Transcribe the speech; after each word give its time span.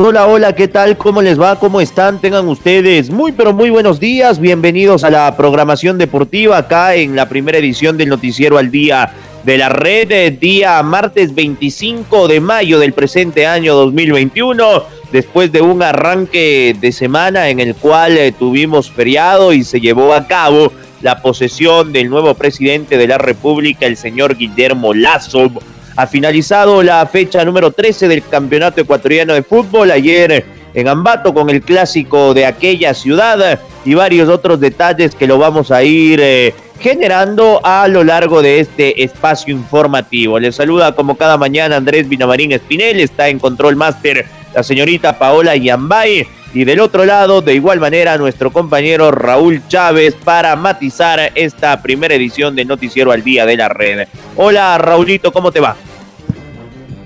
Hola, 0.00 0.28
hola, 0.28 0.54
¿qué 0.54 0.68
tal? 0.68 0.96
¿Cómo 0.96 1.22
les 1.22 1.40
va? 1.40 1.58
¿Cómo 1.58 1.80
están? 1.80 2.20
Tengan 2.20 2.46
ustedes 2.46 3.10
muy, 3.10 3.32
pero 3.32 3.52
muy 3.52 3.68
buenos 3.68 3.98
días. 3.98 4.38
Bienvenidos 4.38 5.02
a 5.02 5.10
la 5.10 5.36
programación 5.36 5.98
deportiva 5.98 6.56
acá 6.56 6.94
en 6.94 7.16
la 7.16 7.28
primera 7.28 7.58
edición 7.58 7.96
del 7.96 8.08
Noticiero 8.08 8.58
al 8.58 8.70
Día 8.70 9.12
de 9.42 9.58
la 9.58 9.70
Red, 9.70 10.12
eh, 10.12 10.30
día 10.30 10.80
martes 10.84 11.34
25 11.34 12.28
de 12.28 12.38
mayo 12.38 12.78
del 12.78 12.92
presente 12.92 13.48
año 13.48 13.74
2021, 13.74 14.84
después 15.10 15.50
de 15.50 15.62
un 15.62 15.82
arranque 15.82 16.76
de 16.80 16.92
semana 16.92 17.48
en 17.48 17.58
el 17.58 17.74
cual 17.74 18.18
eh, 18.18 18.30
tuvimos 18.30 18.92
feriado 18.92 19.52
y 19.52 19.64
se 19.64 19.80
llevó 19.80 20.14
a 20.14 20.28
cabo 20.28 20.72
la 21.02 21.20
posesión 21.20 21.92
del 21.92 22.08
nuevo 22.08 22.34
presidente 22.34 22.98
de 22.98 23.08
la 23.08 23.18
República, 23.18 23.86
el 23.86 23.96
señor 23.96 24.36
Guillermo 24.36 24.94
Lazo 24.94 25.50
ha 25.98 26.06
finalizado 26.06 26.80
la 26.84 27.04
fecha 27.06 27.44
número 27.44 27.72
13 27.72 28.06
del 28.06 28.22
Campeonato 28.24 28.80
Ecuatoriano 28.80 29.34
de 29.34 29.42
Fútbol 29.42 29.90
ayer 29.90 30.46
en 30.72 30.86
Ambato 30.86 31.34
con 31.34 31.50
el 31.50 31.60
clásico 31.60 32.34
de 32.34 32.46
aquella 32.46 32.94
ciudad 32.94 33.58
y 33.84 33.94
varios 33.94 34.28
otros 34.28 34.60
detalles 34.60 35.16
que 35.16 35.26
lo 35.26 35.38
vamos 35.38 35.72
a 35.72 35.82
ir 35.82 36.20
eh, 36.22 36.54
generando 36.78 37.60
a 37.64 37.88
lo 37.88 38.04
largo 38.04 38.42
de 38.42 38.60
este 38.60 39.02
espacio 39.02 39.52
informativo. 39.52 40.38
Les 40.38 40.54
saluda 40.54 40.94
como 40.94 41.16
cada 41.16 41.36
mañana 41.36 41.74
Andrés 41.74 42.08
Binamarín 42.08 42.52
Espinel, 42.52 43.00
está 43.00 43.28
en 43.28 43.40
Control 43.40 43.74
Master 43.74 44.24
la 44.54 44.62
señorita 44.62 45.18
Paola 45.18 45.56
Yambay 45.56 46.28
y 46.54 46.64
del 46.64 46.78
otro 46.78 47.04
lado, 47.06 47.42
de 47.42 47.54
igual 47.54 47.80
manera, 47.80 48.16
nuestro 48.18 48.52
compañero 48.52 49.10
Raúl 49.10 49.62
Chávez 49.66 50.14
para 50.14 50.54
matizar 50.54 51.32
esta 51.34 51.82
primera 51.82 52.14
edición 52.14 52.54
de 52.54 52.64
Noticiero 52.64 53.10
al 53.10 53.24
Día 53.24 53.44
de 53.46 53.56
la 53.56 53.68
Red. 53.68 54.06
Hola 54.36 54.78
Raulito, 54.78 55.32
¿cómo 55.32 55.50
te 55.50 55.58
va? 55.58 55.76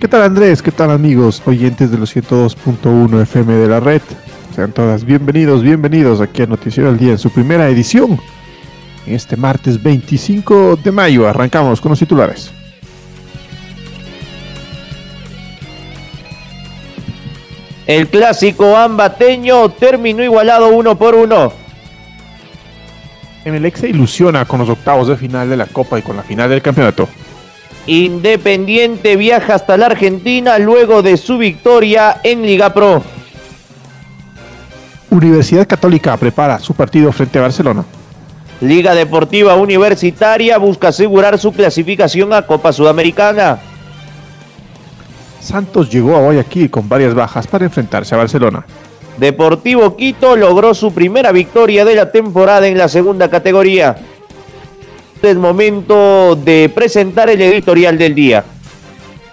¿Qué 0.03 0.09
tal 0.09 0.23
Andrés? 0.23 0.63
¿Qué 0.63 0.73
tal 0.73 0.91
amigos 0.91 1.41
oyentes 1.47 1.93
de 1.93 1.97
los 1.97 2.17
102.1 2.17 3.23
FM 3.23 3.55
de 3.55 3.69
la 3.69 3.79
red? 3.79 4.03
Sean 4.53 4.73
todas 4.73 5.05
bienvenidos, 5.05 5.63
bienvenidos 5.63 6.21
aquí 6.21 6.43
a 6.43 6.47
Noticiero 6.47 6.89
al 6.89 6.99
Día 6.99 7.13
en 7.13 7.19
su 7.19 7.31
primera 7.31 7.69
edición. 7.69 8.19
Este 9.07 9.37
martes 9.37 9.81
25 9.81 10.75
de 10.83 10.91
mayo 10.91 11.29
arrancamos 11.29 11.81
con 11.81 11.91
los 11.91 12.01
titulares. 12.01 12.51
El 17.87 18.09
clásico 18.09 18.77
ambateño 18.77 19.69
terminó 19.69 20.25
igualado 20.25 20.71
uno 20.71 20.99
por 20.99 21.15
uno. 21.15 21.53
En 23.45 23.55
el 23.55 23.65
ex 23.65 23.79
se 23.79 23.91
ilusiona 23.91 24.47
con 24.47 24.59
los 24.59 24.69
octavos 24.69 25.07
de 25.07 25.17
final 25.17 25.49
de 25.49 25.57
la 25.57 25.67
Copa 25.67 25.97
y 26.01 26.03
con 26.03 26.17
la 26.17 26.25
final 26.25 26.51
del 26.51 26.61
campeonato. 26.61 27.09
Independiente 27.87 29.17
viaja 29.17 29.55
hasta 29.55 29.77
la 29.77 29.87
Argentina 29.87 30.59
luego 30.59 31.03
de 31.03 31.17
su 31.17 31.39
victoria 31.39 32.21
en 32.23 32.43
Liga 32.43 32.73
Pro. 32.73 33.03
Universidad 35.11 35.67
Católica 35.67 36.17
prepara 36.17 36.59
su 36.61 36.75
partido 36.75 37.11
frente 37.13 37.39
a 37.39 37.43
Barcelona. 37.43 37.85
Liga 38.61 38.95
Deportiva 38.95 39.57
Universitaria 39.57 40.57
busca 40.59 40.89
asegurar 40.89 41.39
su 41.39 41.53
clasificación 41.53 42.33
a 42.33 42.43
Copa 42.47 42.73
Sudamericana. 42.73 43.59
Santos 45.41 45.91
llegó 45.91 46.15
a 46.15 46.21
Guayaquil 46.21 46.71
con 46.71 46.89
varias 46.89 47.15
bajas 47.15 47.49
para 47.49 47.65
enfrentarse 47.65 48.15
a 48.15 48.19
Barcelona. 48.19 48.65
Deportivo 49.19 49.97
Quito 49.97 50.37
logró 50.37 50.73
su 50.73 50.95
primera 50.95 51.33
victoria 51.33 51.85
de 51.85 51.97
la 51.97 52.13
temporada 52.13 52.69
en 52.69 52.79
la 52.79 52.89
segunda 52.89 53.29
categoría 53.29 53.97
es 55.23 55.37
momento 55.37 56.37
de 56.37 56.69
presentar 56.75 57.31
el 57.31 57.41
editorial 57.41 57.97
del 57.97 58.15
día. 58.15 58.45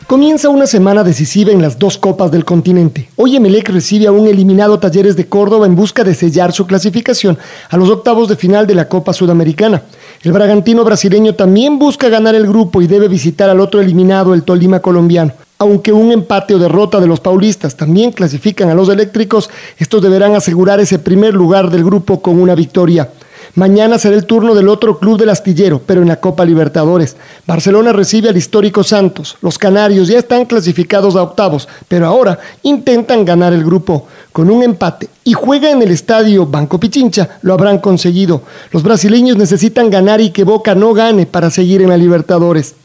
Comienza 0.05 0.49
una 0.49 0.67
semana 0.67 1.03
decisiva 1.03 1.51
en 1.51 1.61
las 1.61 1.77
dos 1.77 1.97
copas 1.97 2.31
del 2.31 2.45
continente. 2.45 3.09
Hoy 3.15 3.35
Emelec 3.35 3.69
recibe 3.69 4.07
a 4.07 4.11
un 4.11 4.27
eliminado 4.27 4.79
Talleres 4.79 5.15
de 5.15 5.27
Córdoba 5.27 5.65
en 5.65 5.75
busca 5.75 6.03
de 6.03 6.15
sellar 6.15 6.51
su 6.51 6.65
clasificación 6.67 7.37
a 7.69 7.77
los 7.77 7.89
octavos 7.89 8.27
de 8.27 8.35
final 8.35 8.67
de 8.67 8.75
la 8.75 8.87
Copa 8.87 9.13
Sudamericana. 9.13 9.83
El 10.23 10.31
Bragantino 10.31 10.83
brasileño 10.83 11.35
también 11.35 11.79
busca 11.79 12.09
ganar 12.09 12.35
el 12.35 12.47
grupo 12.47 12.81
y 12.81 12.87
debe 12.87 13.07
visitar 13.07 13.49
al 13.49 13.59
otro 13.59 13.81
eliminado, 13.81 14.33
el 14.33 14.43
Tolima 14.43 14.79
colombiano. 14.79 15.33
Aunque 15.57 15.91
un 15.91 16.11
empate 16.11 16.55
o 16.55 16.59
derrota 16.59 16.99
de 16.99 17.07
los 17.07 17.19
paulistas 17.19 17.75
también 17.75 18.11
clasifican 18.11 18.69
a 18.69 18.75
los 18.75 18.89
eléctricos, 18.89 19.49
estos 19.77 20.01
deberán 20.01 20.35
asegurar 20.35 20.79
ese 20.79 20.99
primer 20.99 21.33
lugar 21.33 21.69
del 21.69 21.83
grupo 21.83 22.21
con 22.21 22.39
una 22.39 22.55
victoria. 22.55 23.09
Mañana 23.55 23.97
será 23.97 24.15
el 24.15 24.25
turno 24.25 24.53
del 24.53 24.69
otro 24.69 24.99
club 24.99 25.17
del 25.17 25.29
astillero, 25.29 25.81
pero 25.85 26.01
en 26.01 26.07
la 26.07 26.19
Copa 26.19 26.45
Libertadores. 26.45 27.17
Barcelona 27.47 27.91
recibe 27.93 28.29
al 28.29 28.37
histórico 28.37 28.83
Santos. 28.83 29.37
Los 29.41 29.57
canarios 29.57 30.07
ya 30.07 30.19
están 30.19 30.45
clasificados 30.45 31.15
a 31.15 31.23
octavos, 31.23 31.67
pero 31.87 32.05
ahora 32.05 32.39
intentan 32.63 33.25
ganar 33.25 33.53
el 33.53 33.63
grupo. 33.63 34.07
Con 34.31 34.49
un 34.49 34.63
empate 34.63 35.09
y 35.23 35.33
juega 35.33 35.71
en 35.71 35.81
el 35.81 35.91
estadio 35.91 36.45
Banco 36.45 36.79
Pichincha, 36.79 37.39
lo 37.41 37.53
habrán 37.53 37.79
conseguido. 37.79 38.43
Los 38.71 38.83
brasileños 38.83 39.37
necesitan 39.37 39.89
ganar 39.89 40.21
y 40.21 40.29
que 40.29 40.43
Boca 40.43 40.75
no 40.75 40.93
gane 40.93 41.25
para 41.25 41.49
seguir 41.49 41.81
en 41.81 41.89
la 41.89 41.97
Libertadores. 41.97 42.75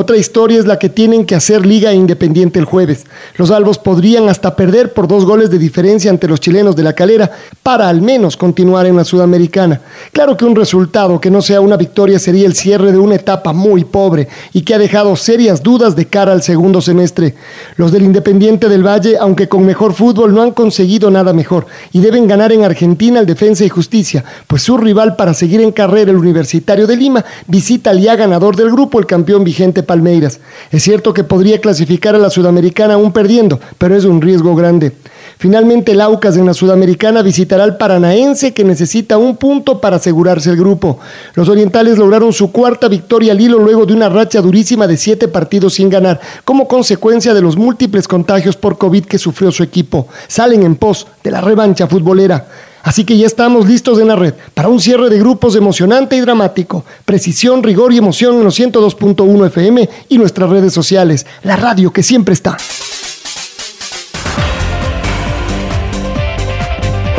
Otra 0.00 0.16
historia 0.16 0.58
es 0.58 0.66
la 0.66 0.78
que 0.78 0.88
tienen 0.88 1.26
que 1.26 1.34
hacer 1.34 1.66
Liga 1.66 1.92
Independiente 1.92 2.58
el 2.58 2.64
jueves. 2.64 3.04
Los 3.36 3.50
albos 3.50 3.76
podrían 3.76 4.30
hasta 4.30 4.56
perder 4.56 4.94
por 4.94 5.06
dos 5.06 5.26
goles 5.26 5.50
de 5.50 5.58
diferencia 5.58 6.10
ante 6.10 6.26
los 6.26 6.40
chilenos 6.40 6.74
de 6.74 6.82
la 6.82 6.94
calera 6.94 7.30
para 7.62 7.86
al 7.86 8.00
menos 8.00 8.34
continuar 8.38 8.86
en 8.86 8.96
la 8.96 9.04
Sudamericana. 9.04 9.82
Claro 10.10 10.38
que 10.38 10.46
un 10.46 10.56
resultado 10.56 11.20
que 11.20 11.30
no 11.30 11.42
sea 11.42 11.60
una 11.60 11.76
victoria 11.76 12.18
sería 12.18 12.46
el 12.46 12.54
cierre 12.54 12.92
de 12.92 12.98
una 12.98 13.16
etapa 13.16 13.52
muy 13.52 13.84
pobre 13.84 14.26
y 14.54 14.62
que 14.62 14.72
ha 14.72 14.78
dejado 14.78 15.14
serias 15.16 15.62
dudas 15.62 15.94
de 15.94 16.06
cara 16.06 16.32
al 16.32 16.42
segundo 16.42 16.80
semestre. 16.80 17.34
Los 17.76 17.92
del 17.92 18.04
Independiente 18.04 18.70
del 18.70 18.86
Valle, 18.86 19.18
aunque 19.18 19.50
con 19.50 19.66
mejor 19.66 19.92
fútbol, 19.92 20.32
no 20.32 20.40
han 20.40 20.52
conseguido 20.52 21.10
nada 21.10 21.34
mejor 21.34 21.66
y 21.92 22.00
deben 22.00 22.26
ganar 22.26 22.52
en 22.52 22.64
Argentina 22.64 23.20
el 23.20 23.26
Defensa 23.26 23.66
y 23.66 23.68
Justicia, 23.68 24.24
pues 24.46 24.62
su 24.62 24.78
rival 24.78 25.16
para 25.16 25.34
seguir 25.34 25.60
en 25.60 25.72
carrera, 25.72 26.10
el 26.10 26.16
Universitario 26.16 26.86
de 26.86 26.96
Lima, 26.96 27.22
visita 27.46 27.90
al 27.90 28.00
ya 28.00 28.16
ganador 28.16 28.56
del 28.56 28.70
grupo, 28.70 28.98
el 28.98 29.04
campeón 29.04 29.44
vigente 29.44 29.82
Palmeiras. 29.90 30.38
Es 30.70 30.84
cierto 30.84 31.12
que 31.12 31.24
podría 31.24 31.60
clasificar 31.60 32.14
a 32.14 32.18
la 32.18 32.30
Sudamericana 32.30 32.94
aún 32.94 33.12
perdiendo, 33.12 33.58
pero 33.76 33.96
es 33.96 34.04
un 34.04 34.22
riesgo 34.22 34.54
grande. 34.54 34.92
Finalmente, 35.36 35.90
el 35.90 36.00
Aucas 36.00 36.36
en 36.36 36.46
la 36.46 36.54
Sudamericana 36.54 37.22
visitará 37.22 37.64
al 37.64 37.76
Paranaense 37.76 38.54
que 38.54 38.62
necesita 38.62 39.18
un 39.18 39.36
punto 39.36 39.80
para 39.80 39.96
asegurarse 39.96 40.50
el 40.50 40.56
grupo. 40.56 41.00
Los 41.34 41.48
orientales 41.48 41.98
lograron 41.98 42.32
su 42.32 42.52
cuarta 42.52 42.86
victoria 42.86 43.32
al 43.32 43.40
hilo 43.40 43.58
luego 43.58 43.84
de 43.84 43.94
una 43.94 44.08
racha 44.08 44.40
durísima 44.40 44.86
de 44.86 44.96
siete 44.96 45.26
partidos 45.26 45.74
sin 45.74 45.90
ganar, 45.90 46.20
como 46.44 46.68
consecuencia 46.68 47.34
de 47.34 47.42
los 47.42 47.56
múltiples 47.56 48.06
contagios 48.06 48.54
por 48.54 48.78
COVID 48.78 49.06
que 49.06 49.18
sufrió 49.18 49.50
su 49.50 49.64
equipo. 49.64 50.06
Salen 50.28 50.62
en 50.62 50.76
pos 50.76 51.08
de 51.24 51.32
la 51.32 51.40
revancha 51.40 51.88
futbolera. 51.88 52.46
Así 52.82 53.04
que 53.04 53.16
ya 53.16 53.26
estamos 53.26 53.68
listos 53.68 53.98
en 53.98 54.08
la 54.08 54.16
red 54.16 54.34
para 54.54 54.68
un 54.68 54.80
cierre 54.80 55.08
de 55.10 55.18
grupos 55.18 55.56
emocionante 55.56 56.16
y 56.16 56.20
dramático. 56.20 56.84
Precisión, 57.04 57.62
rigor 57.62 57.92
y 57.92 57.98
emoción 57.98 58.36
en 58.36 58.44
los 58.44 58.58
102.1 58.58 59.46
FM 59.46 59.88
y 60.08 60.18
nuestras 60.18 60.50
redes 60.50 60.72
sociales. 60.72 61.26
La 61.42 61.56
radio 61.56 61.92
que 61.92 62.02
siempre 62.02 62.34
está. 62.34 62.56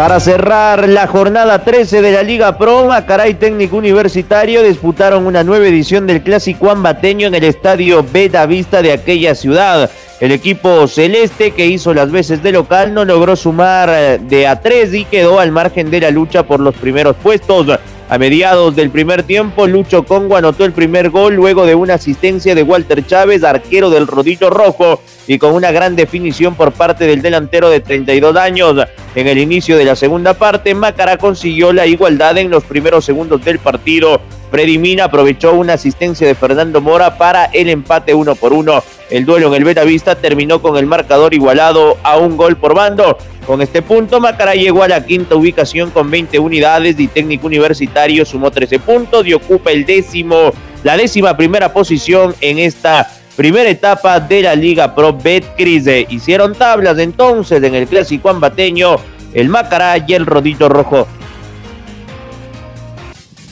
Para 0.02 0.20
cerrar 0.20 0.90
la 0.90 1.06
jornada 1.06 1.64
13 1.64 2.02
de 2.02 2.12
la 2.12 2.24
Liga 2.24 2.58
Pro, 2.58 2.88
Macaray 2.88 3.36
Técnico 3.36 3.78
Universitario 3.78 4.64
disputaron 4.64 5.28
una 5.28 5.44
nueva 5.44 5.68
edición 5.68 6.08
del 6.08 6.24
Clásico 6.24 6.72
Ambateño 6.72 7.28
en 7.28 7.36
el 7.36 7.44
estadio 7.44 8.04
Beta 8.12 8.46
Vista 8.48 8.82
de 8.82 8.94
aquella 8.94 9.36
ciudad. 9.36 9.92
El 10.22 10.32
equipo 10.32 10.88
celeste 10.88 11.50
que 11.50 11.66
hizo 11.66 11.96
las 11.96 12.12
veces 12.12 12.44
de 12.44 12.52
local 12.52 12.94
no 12.94 13.06
logró 13.06 13.36
sumar 13.36 13.90
eh, 13.92 14.20
de 14.22 14.46
a 14.46 14.62
tres 14.62 14.94
y 14.94 15.04
quedó 15.04 15.40
al 15.40 15.52
margen 15.52 15.90
de 15.90 16.00
la 16.00 16.12
lucha 16.12 16.44
por 16.44 16.60
los 16.60 16.76
primeros 16.76 17.16
puestos. 17.16 17.66
A 18.08 18.18
mediados 18.20 18.76
del 18.76 18.92
primer 18.92 19.24
tiempo, 19.24 19.66
Lucho 19.66 20.04
Congo 20.04 20.38
anotó 20.38 20.64
el 20.64 20.74
primer 20.74 21.10
gol 21.10 21.34
luego 21.34 21.66
de 21.66 21.74
una 21.74 21.96
asistencia 21.96 22.54
de 22.54 22.62
Walter 22.62 23.04
Chávez, 23.08 23.44
arquero 23.44 23.90
del 23.90 24.06
Rodillo 24.06 24.52
Rojo, 24.52 25.02
y 25.26 25.40
con 25.40 25.56
una 25.56 25.72
gran 25.72 25.96
definición 25.96 26.54
por 26.54 26.72
parte 26.72 27.08
del 27.08 27.24
delantero 27.24 27.72
de 27.72 27.80
32 27.80 28.36
años. 28.36 28.76
En 29.16 29.28
el 29.28 29.40
inicio 29.40 29.76
de 29.76 29.86
la 29.86 29.96
segunda 29.96 30.36
parte, 30.36 30.76
Macará 30.76 31.18
consiguió 31.18 31.74
la 31.74 31.88
igualdad 31.88 32.38
en 32.38 32.52
los 32.52 32.64
primeros 32.64 33.06
segundos 33.06 33.44
del 33.44 33.58
partido. 33.58 34.22
Freddy 34.52 34.78
Mina 34.78 35.06
aprovechó 35.06 35.54
una 35.54 35.74
asistencia 35.74 36.28
de 36.28 36.36
Fernando 36.36 36.82
Mora 36.82 37.18
para 37.18 37.46
el 37.46 37.70
empate 37.70 38.14
uno 38.14 38.36
por 38.36 38.52
uno. 38.52 38.84
El 39.10 39.26
duelo 39.26 39.48
en 39.48 39.54
el 39.54 39.64
Betavista 39.64 40.16
terminó 40.16 40.62
con 40.62 40.76
el 40.76 40.86
marcador 40.86 41.34
igualado 41.34 41.98
a 42.04 42.18
un 42.18 42.36
gol 42.36 42.58
por 42.58 42.76
bando. 42.76 43.18
Con 43.48 43.62
este 43.62 43.82
punto, 43.82 44.20
Macará 44.20 44.54
llegó 44.54 44.84
a 44.84 44.90
la 44.90 45.06
quinta 45.06 45.36
ubicación 45.36 45.90
con 45.90 46.12
20 46.12 46.38
unidades 46.38 47.00
y 47.00 47.08
Técnico 47.08 47.48
Universitario 47.48 48.26
sumó 48.26 48.52
13 48.52 48.80
puntos 48.80 49.26
y 49.26 49.34
ocupa 49.34 49.72
el 49.72 49.86
décimo, 49.86 50.52
la 50.84 50.98
décima 50.98 51.38
primera 51.38 51.72
posición 51.72 52.36
en 52.42 52.60
esta 52.60 53.10
primera 53.38 53.70
etapa 53.70 54.20
de 54.20 54.42
la 54.42 54.54
Liga 54.54 54.94
Pro 54.94 55.14
Betcris. 55.14 55.88
Hicieron 56.10 56.56
tablas 56.56 57.00
entonces 57.00 57.64
en 57.64 57.74
el 57.74 57.88
clásico 57.88 58.30
ambateño, 58.30 58.98
el 59.34 59.48
Macará 59.48 59.98
y 60.06 60.14
el 60.14 60.26
Rodito 60.26 60.68
Rojo. 60.68 61.08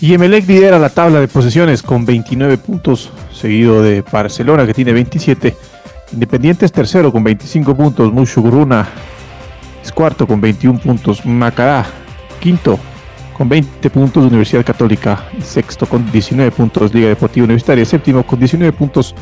Y 0.01 0.13
Emelec 0.13 0.47
lidera 0.47 0.79
la 0.79 0.89
tabla 0.89 1.19
de 1.19 1.27
posesiones 1.27 1.83
con 1.83 2.05
29 2.05 2.57
puntos, 2.57 3.11
seguido 3.33 3.83
de 3.83 4.01
Barcelona 4.01 4.65
que 4.65 4.73
tiene 4.73 4.93
27. 4.93 5.55
Independiente 6.13 6.65
es 6.65 6.71
tercero 6.71 7.11
con 7.11 7.21
25 7.21 7.75
puntos. 7.75 8.13
Mushuguruna 8.13 8.87
es 9.83 9.91
cuarto 9.91 10.25
con 10.25 10.39
21 10.39 10.79
puntos. 10.79 11.25
Macará 11.25 11.85
quinto 12.39 12.79
con 13.37 13.49
20 13.49 13.89
puntos. 13.89 14.23
Universidad 14.23 14.65
Católica 14.65 15.25
sexto 15.43 15.85
con 15.85 16.09
19 16.09 16.49
puntos. 16.51 16.93
Liga 16.93 17.09
Deportiva 17.09 17.43
Universitaria 17.43 17.83
séptimo 17.83 18.25
con 18.25 18.39
19 18.39 18.71
puntos. 18.71 19.13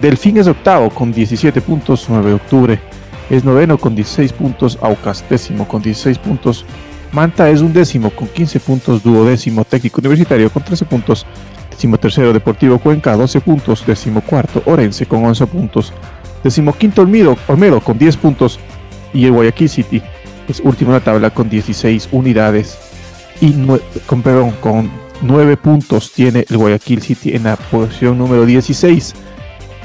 Delfín 0.00 0.38
es 0.38 0.48
octavo 0.48 0.90
con 0.90 1.12
17 1.12 1.60
puntos. 1.60 2.06
9 2.08 2.30
de 2.30 2.34
octubre 2.34 2.80
es 3.30 3.44
noveno 3.44 3.78
con 3.78 3.94
16 3.94 4.32
puntos. 4.32 4.76
Aucas 4.82 5.24
décimo 5.30 5.68
con 5.68 5.80
16 5.80 6.18
puntos. 6.18 6.66
Manta 7.14 7.48
es 7.48 7.60
un 7.60 7.72
décimo 7.72 8.10
con 8.10 8.26
15 8.26 8.58
puntos, 8.58 9.00
duodécimo 9.00 9.64
técnico 9.64 10.00
universitario 10.00 10.50
con 10.50 10.64
13 10.64 10.84
puntos, 10.84 11.24
décimo 11.70 11.96
tercero 11.96 12.32
Deportivo 12.32 12.80
Cuenca 12.80 13.16
12 13.16 13.40
puntos, 13.40 13.86
décimo 13.86 14.20
cuarto 14.20 14.64
Orense 14.66 15.06
con 15.06 15.24
11 15.24 15.46
puntos, 15.46 15.92
décimo 16.42 16.72
quinto 16.72 17.02
Olmedo, 17.02 17.38
Olmedo 17.46 17.80
con 17.80 17.98
10 17.98 18.16
puntos 18.16 18.58
y 19.12 19.26
el 19.26 19.30
Guayaquil 19.30 19.68
City 19.68 20.02
es 20.48 20.58
último 20.58 20.90
en 20.90 20.94
la 20.94 21.04
tabla 21.04 21.30
con 21.30 21.48
16 21.48 22.08
unidades 22.10 22.78
y 23.40 23.54
con, 24.06 24.22
perdón, 24.22 24.50
con 24.60 24.90
9 25.22 25.56
puntos 25.56 26.12
tiene 26.12 26.44
el 26.50 26.56
Guayaquil 26.56 27.00
City 27.00 27.36
en 27.36 27.44
la 27.44 27.54
posición 27.54 28.18
número 28.18 28.44
16 28.44 29.14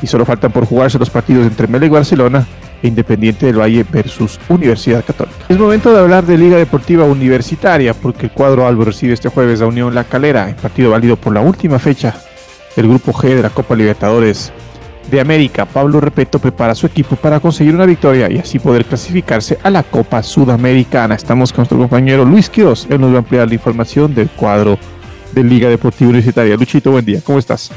y 0.01 0.07
solo 0.07 0.25
faltan 0.25 0.51
por 0.51 0.65
jugarse 0.65 0.97
los 0.97 1.11
partidos 1.11 1.45
entre 1.45 1.67
Mele 1.67 1.85
y 1.85 1.89
Barcelona 1.89 2.47
Independiente 2.83 3.45
del 3.45 3.59
Valle 3.59 3.85
versus 3.89 4.39
Universidad 4.49 5.03
Católica. 5.03 5.37
Es 5.49 5.57
momento 5.57 5.91
de 5.91 5.99
hablar 5.99 6.25
de 6.25 6.37
Liga 6.37 6.57
Deportiva 6.57 7.03
Universitaria 7.03 7.93
porque 7.93 8.27
el 8.27 8.31
cuadro 8.31 8.67
Albo 8.67 8.85
recibe 8.85 9.13
este 9.13 9.29
jueves 9.29 9.61
a 9.61 9.67
Unión 9.67 9.93
La 9.93 10.03
Calera, 10.03 10.49
en 10.49 10.55
partido 10.55 10.91
válido 10.91 11.15
por 11.15 11.33
la 11.33 11.41
última 11.41 11.79
fecha 11.79 12.15
del 12.75 12.87
Grupo 12.87 13.11
G 13.13 13.35
de 13.35 13.41
la 13.41 13.49
Copa 13.49 13.75
Libertadores 13.75 14.51
de 15.09 15.19
América. 15.19 15.65
Pablo 15.65 15.99
Repeto 15.99 16.39
prepara 16.39 16.75
su 16.75 16.85
equipo 16.85 17.15
para 17.15 17.39
conseguir 17.39 17.73
una 17.73 17.85
victoria 17.85 18.31
y 18.31 18.37
así 18.37 18.59
poder 18.59 18.85
clasificarse 18.85 19.57
a 19.63 19.69
la 19.69 19.83
Copa 19.83 20.21
Sudamericana. 20.23 21.15
Estamos 21.15 21.51
con 21.51 21.61
nuestro 21.61 21.77
compañero 21.77 22.25
Luis 22.25 22.49
Quiroz, 22.49 22.87
él 22.89 23.01
nos 23.01 23.11
va 23.11 23.15
a 23.15 23.19
ampliar 23.19 23.47
la 23.47 23.55
información 23.55 24.13
del 24.13 24.29
cuadro 24.29 24.77
de 25.31 25.43
Liga 25.43 25.69
Deportiva 25.69 26.09
Universitaria. 26.09 26.55
Luchito, 26.55 26.91
buen 26.91 27.05
día, 27.05 27.21
¿cómo 27.23 27.39
estás? 27.39 27.71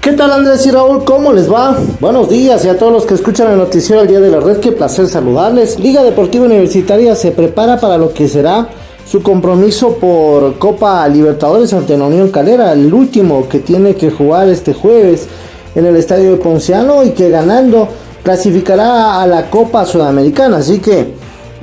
¿Qué 0.00 0.12
tal 0.12 0.30
Andrés 0.30 0.64
y 0.64 0.70
Raúl? 0.70 1.02
¿Cómo 1.04 1.32
les 1.32 1.52
va? 1.52 1.76
Buenos 2.00 2.28
días 2.28 2.64
y 2.64 2.68
a 2.68 2.78
todos 2.78 2.92
los 2.92 3.04
que 3.04 3.14
escuchan 3.14 3.50
el 3.50 3.58
noticiero 3.58 4.00
al 4.00 4.06
día 4.06 4.20
de 4.20 4.30
la 4.30 4.38
red, 4.38 4.58
qué 4.58 4.70
placer 4.70 5.08
saludarles. 5.08 5.80
Liga 5.80 6.04
Deportiva 6.04 6.46
Universitaria 6.46 7.16
se 7.16 7.32
prepara 7.32 7.80
para 7.80 7.98
lo 7.98 8.14
que 8.14 8.28
será 8.28 8.68
su 9.04 9.22
compromiso 9.22 9.96
por 9.96 10.56
Copa 10.58 11.06
Libertadores 11.08 11.72
ante 11.72 11.98
la 11.98 12.04
Unión 12.04 12.30
Calera, 12.30 12.72
el 12.72 12.94
último 12.94 13.48
que 13.48 13.58
tiene 13.58 13.96
que 13.96 14.12
jugar 14.12 14.48
este 14.48 14.72
jueves 14.72 15.26
en 15.74 15.84
el 15.84 15.96
estadio 15.96 16.30
de 16.30 16.36
Ponciano 16.36 17.02
y 17.02 17.10
que 17.10 17.28
ganando 17.28 17.88
clasificará 18.22 19.20
a 19.20 19.26
la 19.26 19.50
Copa 19.50 19.84
Sudamericana. 19.84 20.58
Así 20.58 20.78
que 20.78 21.12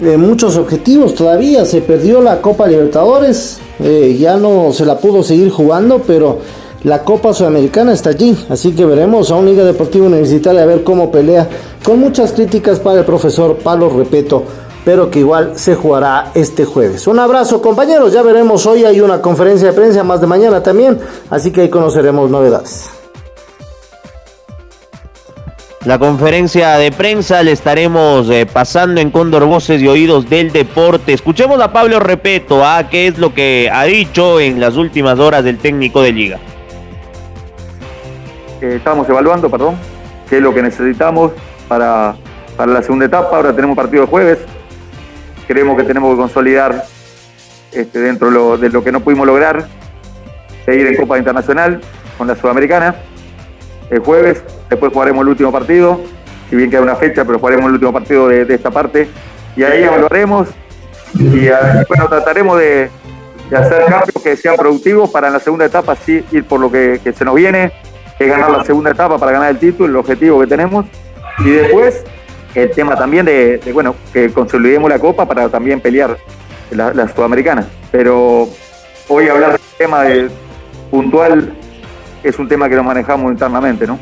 eh, 0.01 0.17
muchos 0.17 0.57
objetivos 0.57 1.15
todavía, 1.15 1.63
se 1.63 1.81
perdió 1.81 2.21
la 2.21 2.41
Copa 2.41 2.67
Libertadores, 2.67 3.59
eh, 3.79 4.17
ya 4.19 4.35
no 4.35 4.73
se 4.73 4.85
la 4.85 4.97
pudo 4.97 5.23
seguir 5.23 5.49
jugando, 5.49 6.01
pero 6.05 6.39
la 6.85 7.01
Copa 7.01 7.33
Sudamericana 7.33 7.93
está 7.93 8.11
allí, 8.11 8.37
así 8.47 8.71
que 8.73 8.85
veremos 8.85 9.31
a 9.31 9.35
un 9.35 9.47
Liga 9.47 9.63
Deportiva 9.63 10.05
Universitaria 10.05 10.61
a 10.61 10.67
ver 10.67 10.83
cómo 10.83 11.11
pelea, 11.11 11.49
con 11.83 11.99
muchas 11.99 12.31
críticas 12.31 12.79
para 12.79 12.99
el 12.99 13.05
profesor 13.05 13.57
Palo 13.57 13.89
Repeto, 13.89 14.43
pero 14.85 15.09
que 15.09 15.17
igual 15.17 15.53
se 15.55 15.73
jugará 15.73 16.29
este 16.35 16.63
jueves. 16.63 17.07
Un 17.07 17.17
abrazo 17.17 17.59
compañeros, 17.59 18.13
ya 18.13 18.21
veremos 18.21 18.67
hoy 18.67 18.85
hay 18.85 19.01
una 19.01 19.19
conferencia 19.19 19.69
de 19.69 19.73
prensa 19.73 20.03
más 20.03 20.21
de 20.21 20.27
mañana 20.27 20.61
también, 20.61 20.99
así 21.31 21.49
que 21.49 21.61
ahí 21.61 21.69
conoceremos 21.69 22.29
novedades. 22.29 22.91
La 25.85 25.97
conferencia 25.97 26.77
de 26.77 26.91
prensa 26.91 27.41
le 27.41 27.51
estaremos 27.51 28.29
eh, 28.29 28.45
pasando 28.45 29.01
en 29.01 29.09
Cóndor 29.09 29.45
Voces 29.45 29.81
y 29.81 29.87
Oídos 29.87 30.29
del 30.29 30.51
Deporte. 30.51 31.13
Escuchemos 31.13 31.59
a 31.61 31.73
Pablo 31.73 31.99
Repeto, 31.99 32.63
ah, 32.63 32.87
qué 32.91 33.07
es 33.07 33.17
lo 33.17 33.33
que 33.33 33.71
ha 33.73 33.85
dicho 33.85 34.39
en 34.39 34.59
las 34.59 34.77
últimas 34.77 35.17
horas 35.17 35.43
del 35.43 35.57
técnico 35.57 36.03
de 36.03 36.11
liga 36.11 36.39
estábamos 38.73 39.07
evaluando, 39.07 39.49
perdón, 39.49 39.75
qué 40.29 40.37
es 40.37 40.41
lo 40.41 40.53
que 40.53 40.61
necesitamos 40.61 41.31
para, 41.67 42.15
la 42.57 42.81
segunda 42.81 43.05
etapa. 43.05 43.35
Ahora 43.35 43.53
tenemos 43.53 43.75
partido 43.75 44.03
de 44.03 44.09
jueves. 44.09 44.39
Creemos 45.47 45.77
que 45.77 45.83
tenemos 45.83 46.11
que 46.11 46.17
consolidar 46.17 46.85
este, 47.71 47.99
dentro 47.99 48.57
de 48.57 48.69
lo, 48.69 48.83
que 48.83 48.91
no 48.91 49.01
pudimos 49.01 49.27
lograr, 49.27 49.67
seguir 50.65 50.87
en 50.87 50.95
Copa 50.95 51.17
Internacional 51.17 51.81
con 52.17 52.27
la 52.27 52.35
Sudamericana. 52.35 52.95
El 53.89 53.99
jueves, 53.99 54.43
después 54.69 54.91
jugaremos 54.91 55.21
el 55.21 55.29
último 55.29 55.51
partido, 55.51 56.01
si 56.49 56.55
bien 56.55 56.71
queda 56.71 56.81
una 56.81 56.95
fecha, 56.95 57.23
pero 57.25 57.37
jugaremos 57.37 57.67
el 57.67 57.73
último 57.73 57.93
partido 57.93 58.27
de, 58.27 58.51
esta 58.53 58.71
parte. 58.71 59.07
Y 59.55 59.63
ahí 59.63 59.83
evaluaremos 59.83 60.49
y 61.13 61.47
bueno, 61.87 62.07
trataremos 62.09 62.59
de, 62.59 62.89
hacer 63.55 63.85
cambios 63.85 64.23
que 64.23 64.35
sean 64.35 64.55
productivos 64.55 65.09
para 65.11 65.27
en 65.27 65.33
la 65.33 65.39
segunda 65.39 65.65
etapa 65.65 65.93
así 65.93 66.25
ir 66.31 66.43
por 66.45 66.59
lo 66.59 66.71
que 66.71 66.99
se 67.15 67.23
nos 67.23 67.35
viene, 67.35 67.71
es 68.17 68.27
ganar 68.27 68.49
la 68.49 68.63
segunda 68.63 68.91
etapa 68.91 69.17
para 69.17 69.31
ganar 69.33 69.49
el 69.51 69.59
título, 69.59 69.89
el 69.89 69.95
objetivo 69.97 70.39
que 70.39 70.47
tenemos. 70.47 70.85
Y 71.39 71.49
después 71.49 72.03
el 72.55 72.71
tema 72.71 72.95
también 72.95 73.25
de, 73.25 73.59
bueno, 73.73 73.95
que 74.13 74.31
consolidemos 74.31 74.89
la 74.89 74.99
Copa 74.99 75.25
para 75.25 75.49
también 75.49 75.81
pelear 75.81 76.17
la, 76.71 77.07
Sudamericana. 77.13 77.67
Pero 77.91 78.47
hoy 79.09 79.27
hablar 79.27 79.51
del 79.51 79.61
tema 79.77 80.03
puntual 80.89 81.53
es 82.23 82.39
un 82.39 82.47
tema 82.47 82.69
que 82.69 82.75
lo 82.75 82.83
manejamos 82.83 83.31
internamente, 83.31 83.85
¿no? 83.85 83.99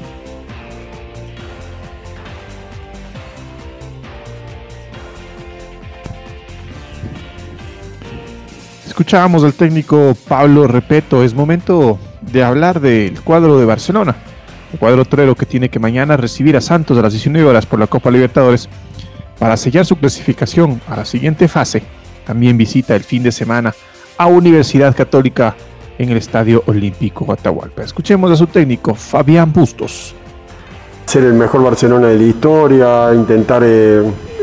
Escuchábamos 8.86 9.44
al 9.44 9.54
técnico 9.56 10.16
Pablo 10.28 10.68
Repeto. 10.68 11.24
Es 11.24 11.34
momento 11.34 11.98
de 12.32 12.44
hablar 12.44 12.80
del 12.80 13.22
cuadro 13.22 13.58
de 13.60 13.65
Barcelona. 13.65 14.15
El 14.72 14.80
cuadro 14.80 15.06
trero 15.06 15.36
que 15.36 15.46
tiene 15.46 15.70
que 15.70 15.80
mañana 15.80 16.18
recibir 16.18 16.58
a 16.58 16.62
Santos 16.62 16.98
a 16.98 17.01
las 17.01 17.13
19 17.13 17.48
horas 17.48 17.65
por 17.65 17.80
la 17.80 17.88
Copa 17.88 18.10
Libertadores 18.10 18.70
para 19.38 19.58
sellar 19.58 19.86
su 19.86 19.96
clasificación 19.96 20.82
a 20.88 20.98
la 20.98 21.06
siguiente 21.06 21.48
fase. 21.48 21.84
También 22.25 22.58
visita 22.58 22.96
el 22.96 23.03
fin 23.03 23.24
de 23.24 23.32
semana 23.32 23.74
a 24.18 24.27
Universidad 24.27 24.96
Católica 24.96 25.56
en 25.98 26.10
el 26.10 26.18
Estadio 26.18 26.63
Olímpico 26.65 27.32
Atahualpa. 27.32 27.84
Escuchemos 27.84 28.32
a 28.32 28.36
su 28.36 28.48
técnico, 28.48 28.96
Fabián 28.96 29.51
Bustos. 29.53 30.15
Ser 31.06 31.25
el 31.25 31.34
mejor 31.34 31.63
Barcelona 31.63 32.08
de 32.08 32.18
la 32.18 32.24
historia, 32.24 33.13
intentar 33.13 33.62
eh, 33.63 34.01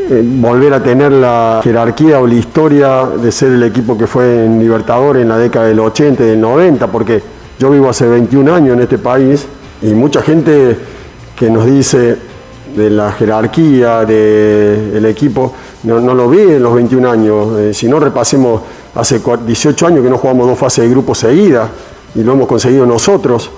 eh, 0.09 0.23
volver 0.23 0.73
a 0.73 0.83
tener 0.83 1.11
la 1.11 1.61
jerarquía 1.63 2.19
o 2.19 2.27
la 2.27 2.35
historia 2.35 3.05
de 3.05 3.31
ser 3.31 3.51
el 3.51 3.63
equipo 3.63 3.97
que 3.97 4.07
fue 4.07 4.45
en 4.45 4.59
Libertadores 4.59 5.23
en 5.23 5.29
la 5.29 5.37
década 5.37 5.65
del 5.65 5.79
80 5.79 6.23
y 6.23 6.27
del 6.27 6.41
90, 6.41 6.87
porque 6.87 7.21
yo 7.61 7.69
vivo 7.69 7.89
hace 7.89 8.07
21 8.07 8.55
años 8.55 8.75
en 8.75 8.81
este 8.81 8.97
país 8.97 9.45
y 9.83 9.93
mucha 9.93 10.23
gente 10.23 10.75
que 11.35 11.47
nos 11.47 11.67
dice 11.67 12.17
de 12.75 12.89
la 12.89 13.11
jerarquía 13.11 14.03
del 14.03 15.05
equipo 15.05 15.53
no, 15.83 15.99
lo 15.99 16.27
vi 16.27 16.39
en 16.39 16.63
los 16.63 16.73
21 16.73 17.11
años. 17.11 17.59
Eh, 17.59 17.71
si 17.75 17.87
no 17.87 17.99
repasemos, 17.99 18.61
hace 18.95 19.21
18 19.45 19.85
años 19.85 20.03
que 20.03 20.09
no 20.09 20.17
jugamos 20.17 20.47
dos 20.47 20.57
fases 20.57 20.85
de 20.85 20.89
grupo 20.89 21.13
seguidas 21.13 21.69
y 22.15 22.23
lo 22.23 22.33
hemos 22.33 22.47
conseguido 22.47 22.87
nosotros. 22.87 23.51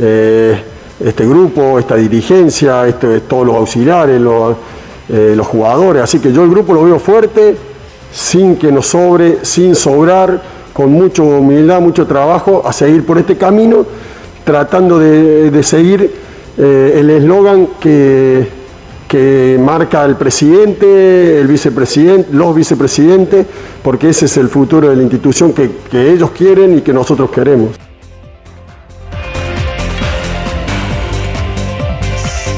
Eh, 0.00 0.60
este 0.98 1.24
grupo, 1.24 1.78
esta 1.78 1.94
dirigencia, 1.94 2.88
este, 2.88 3.20
todos 3.20 3.46
los 3.46 3.54
auxiliares, 3.54 4.20
los, 4.20 4.56
eh, 5.08 5.34
los 5.36 5.46
jugadores. 5.46 6.02
Así 6.02 6.18
que 6.18 6.32
yo 6.32 6.42
el 6.42 6.50
grupo 6.50 6.74
lo 6.74 6.82
veo 6.82 6.98
fuerte, 6.98 7.56
sin 8.12 8.56
que 8.56 8.72
nos 8.72 8.88
sobre, 8.88 9.44
sin 9.44 9.76
sobrar 9.76 10.53
con 10.74 10.90
mucha 10.92 11.22
humildad, 11.22 11.80
mucho 11.80 12.06
trabajo, 12.06 12.62
a 12.66 12.72
seguir 12.72 13.06
por 13.06 13.16
este 13.16 13.36
camino, 13.36 13.86
tratando 14.44 14.98
de, 14.98 15.62
seguir 15.62 16.10
eh, 16.58 16.96
el 16.96 17.08
eslogan 17.10 17.68
que, 17.80 18.46
que 19.08 19.56
marca 19.58 20.04
el 20.04 20.16
presidente, 20.16 21.40
el 21.40 21.46
vicepresidente, 21.46 22.28
los 22.32 22.54
vicepresidentes, 22.54 23.46
porque 23.82 24.08
ese 24.08 24.26
es 24.26 24.36
el 24.36 24.48
futuro 24.48 24.90
de 24.90 24.96
la 24.96 25.02
institución 25.02 25.52
que, 25.52 25.70
que 25.88 26.12
ellos 26.12 26.32
quieren 26.32 26.76
y 26.76 26.80
que 26.80 26.92
nosotros 26.92 27.30
queremos. 27.30 27.83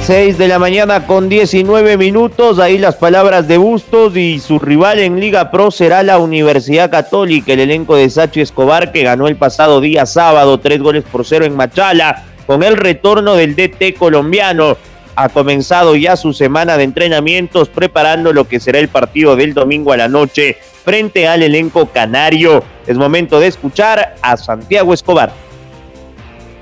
6 0.07 0.39
de 0.39 0.47
la 0.47 0.61
mañana 0.61 1.05
con 1.05 1.29
19 1.29 1.97
minutos. 1.97 2.61
Ahí 2.61 2.79
las 2.79 2.95
palabras 2.95 3.49
de 3.49 3.59
Bustos 3.59 4.17
y 4.17 4.39
su 4.39 4.61
rival 4.61 5.01
en 5.01 5.19
Liga 5.19 5.51
Pro 5.51 5.73
será 5.73 6.05
la 6.05 6.19
Universidad 6.19 6.93
Católica, 6.93 7.53
el 7.53 7.59
elenco 7.59 7.97
de 7.97 8.09
Sachi 8.09 8.41
Escobar 8.41 8.93
que 8.93 9.03
ganó 9.03 9.27
el 9.27 9.35
pasado 9.35 9.81
día 9.81 10.07
sábado 10.07 10.61
tres 10.61 10.79
goles 10.79 11.03
por 11.03 11.27
cero 11.27 11.45
en 11.45 11.57
Machala 11.57 12.23
con 12.47 12.63
el 12.63 12.77
retorno 12.77 13.35
del 13.35 13.57
DT 13.57 13.99
colombiano. 13.99 14.77
Ha 15.17 15.29
comenzado 15.29 15.97
ya 15.97 16.17
su 16.17 16.33
semana 16.33 16.77
de 16.77 16.85
entrenamientos 16.85 17.69
preparando 17.69 18.33
lo 18.33 18.47
que 18.47 18.61
será 18.61 18.79
el 18.79 18.87
partido 18.87 19.35
del 19.35 19.55
domingo 19.55 19.93
a 19.93 19.97
la 19.97 20.07
noche 20.07 20.57
frente 20.85 21.27
al 21.27 21.43
elenco 21.43 21.87
canario. 21.87 22.63
Es 22.87 22.97
momento 22.97 23.41
de 23.41 23.49
escuchar 23.49 24.15
a 24.23 24.37
Santiago 24.37 24.95
Escobar. 24.95 25.33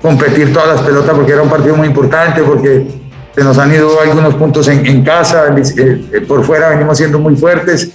Competir 0.01 0.51
todas 0.51 0.77
las 0.77 0.81
pelotas 0.81 1.13
porque 1.13 1.31
era 1.33 1.43
un 1.43 1.49
partido 1.49 1.75
muy 1.75 1.87
importante, 1.87 2.41
porque 2.41 3.04
se 3.35 3.43
nos 3.43 3.57
han 3.57 3.73
ido 3.73 3.99
algunos 3.99 4.35
puntos 4.35 4.67
en, 4.69 5.03
casa, 5.03 5.53
eh, 5.57 6.21
por 6.25 6.43
fuera 6.45 6.69
venimos 6.69 6.97
siendo 6.97 7.19
muy 7.19 7.35
fuertes. 7.35 7.91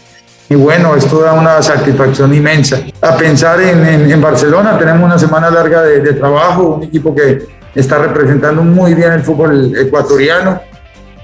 Y 0.50 0.54
bueno, 0.54 0.94
esto 0.94 1.20
da 1.20 1.32
una 1.32 1.62
satisfacción 1.62 2.34
inmensa. 2.34 2.80
A 3.00 3.16
pensar 3.16 3.60
en, 3.60 4.20
Barcelona, 4.20 4.76
tenemos 4.78 5.04
una 5.04 5.18
semana 5.18 5.48
larga 5.48 5.82
de, 5.82 6.12
trabajo, 6.12 6.74
un 6.74 6.82
equipo 6.82 7.14
que 7.14 7.46
está 7.74 7.98
representando 7.98 8.62
muy 8.62 8.94
bien 8.94 9.12
el 9.12 9.22
fútbol 9.22 9.72
ecuatoriano, 9.76 10.60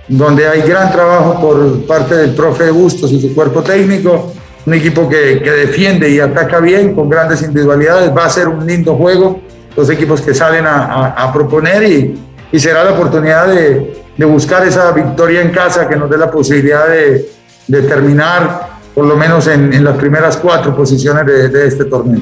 donde 0.09 0.49
hay 0.49 0.63
gran 0.63 0.93
trabajo 0.93 1.41
por 1.41 1.87
parte 1.87 2.15
del 2.15 2.31
profe 2.35 2.71
Bustos 2.71 3.11
y 3.11 3.21
su 3.21 3.35
cuerpo 3.35 3.63
técnico, 3.63 4.33
un 4.65 4.75
equipo 4.75 5.09
que, 5.09 5.41
defiende 5.41 6.09
y 6.09 6.21
ataca 6.21 6.61
bien 6.61 6.95
con 6.95 7.11
grandes 7.11 7.43
individualidades, 7.43 8.17
va 8.17 8.25
a 8.25 8.31
ser 8.31 8.49
un 8.49 8.65
lindo 8.65 8.95
juego, 8.95 9.41
los 9.77 9.91
equipos 9.91 10.23
que 10.23 10.33
salen 10.33 10.65
a, 10.67 11.31
proponer 11.35 11.83
y, 11.83 12.15
y 12.53 12.61
será 12.61 12.85
la 12.85 12.93
oportunidad 12.93 13.49
de, 13.49 14.06
de 14.17 14.25
buscar 14.25 14.67
esa 14.67 14.91
victoria 14.93 15.43
en 15.43 15.51
casa 15.51 15.89
que 15.89 15.97
nos 15.97 16.09
dé 16.09 16.17
la 16.17 16.31
posibilidad 16.31 16.89
de, 16.89 17.29
terminar 17.83 18.77
por 18.95 19.05
lo 19.05 19.17
menos 19.17 19.47
en, 19.47 19.85
las 19.85 19.97
primeras 19.97 20.37
cuatro 20.37 20.75
posiciones 20.75 21.27
de, 21.27 21.49
de 21.49 21.67
este 21.67 21.85
torneo. 21.85 22.21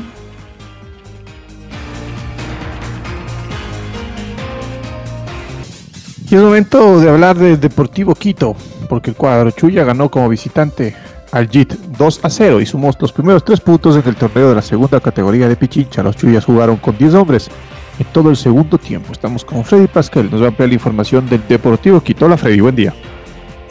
Y 6.28 6.34
es 6.34 6.42
momento 6.42 6.98
de 6.98 7.10
hablar 7.10 7.36
del 7.36 7.60
Deportivo 7.60 8.14
Quito, 8.14 8.56
porque 8.88 9.10
el 9.10 9.16
cuadro 9.16 9.52
Chuya 9.52 9.84
ganó 9.84 10.10
como 10.10 10.28
visitante 10.28 10.96
al 11.30 11.48
JIT 11.48 11.74
2 11.98 12.20
a 12.22 12.30
0 12.30 12.60
y 12.60 12.66
sumó 12.66 12.92
los 12.98 13.12
primeros 13.12 13.44
tres 13.44 13.60
puntos 13.60 13.96
en 13.96 14.02
el 14.06 14.16
torneo 14.16 14.48
de 14.48 14.54
la 14.54 14.62
segunda 14.62 15.00
categoría 15.00 15.48
de 15.48 15.56
Pichincha. 15.56 16.02
Los 16.02 16.16
Chuyas 16.16 16.44
jugaron 16.44 16.76
con 16.76 16.96
10 16.96 17.14
hombres 17.14 17.50
en 17.98 18.06
todo 18.12 18.30
el 18.30 18.36
segundo 18.36 18.78
tiempo. 18.78 19.12
Estamos 19.12 19.44
con 19.44 19.64
Freddy 19.64 19.86
Pascal, 19.86 20.30
nos 20.30 20.40
va 20.40 20.46
a 20.46 20.48
ampliar 20.48 20.68
la 20.68 20.74
información 20.74 21.28
del 21.28 21.42
Deportivo 21.48 22.00
Quito. 22.00 22.26
Hola 22.26 22.36
Freddy, 22.36 22.60
buen 22.60 22.76
día. 22.76 22.94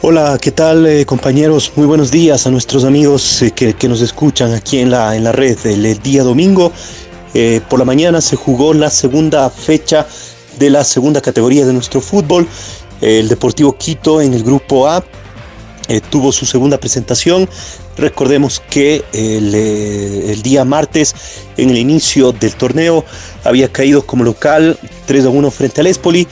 Hola, 0.02 0.36
¿qué 0.40 0.50
tal 0.50 0.86
eh, 0.86 1.06
compañeros? 1.06 1.72
Muy 1.76 1.86
buenos 1.86 2.10
días 2.10 2.46
a 2.46 2.50
nuestros 2.50 2.84
amigos 2.84 3.40
eh, 3.42 3.52
que, 3.52 3.88
nos 3.88 4.02
escuchan 4.02 4.52
aquí 4.52 4.80
en 4.80 4.90
la, 4.90 5.16
en 5.16 5.24
la 5.24 5.32
red. 5.32 5.56
El, 5.64 5.98
día 6.00 6.22
domingo 6.22 6.72
eh, 7.32 7.60
por 7.70 7.78
la 7.78 7.86
mañana 7.86 8.20
se 8.20 8.36
jugó 8.36 8.74
la 8.74 8.90
segunda 8.90 9.48
fecha 9.48 10.06
de 10.58 10.68
la 10.68 10.84
segunda 10.84 11.20
categoría 11.22 11.64
de 11.64 11.72
nuestro 11.72 12.00
fútbol. 12.00 12.46
El 13.00 13.28
Deportivo 13.28 13.76
Quito 13.78 14.20
en 14.20 14.34
el 14.34 14.42
grupo 14.42 14.88
A 14.88 15.02
tuvo 16.10 16.32
su 16.32 16.46
segunda 16.46 16.78
presentación. 16.78 17.48
Recordemos 17.96 18.62
que 18.70 19.04
eh, 19.12 20.26
el, 20.28 20.42
día 20.42 20.64
martes, 20.64 21.14
en 21.56 21.70
el 21.70 21.78
inicio 21.78 22.32
del 22.32 22.54
torneo, 22.54 23.04
había 23.44 23.70
caído 23.70 24.04
como 24.04 24.24
local 24.24 24.78
3 25.06 25.26
a 25.26 25.28
1 25.28 25.50
frente 25.50 25.80
al 25.80 25.86
Espoli 25.86 26.26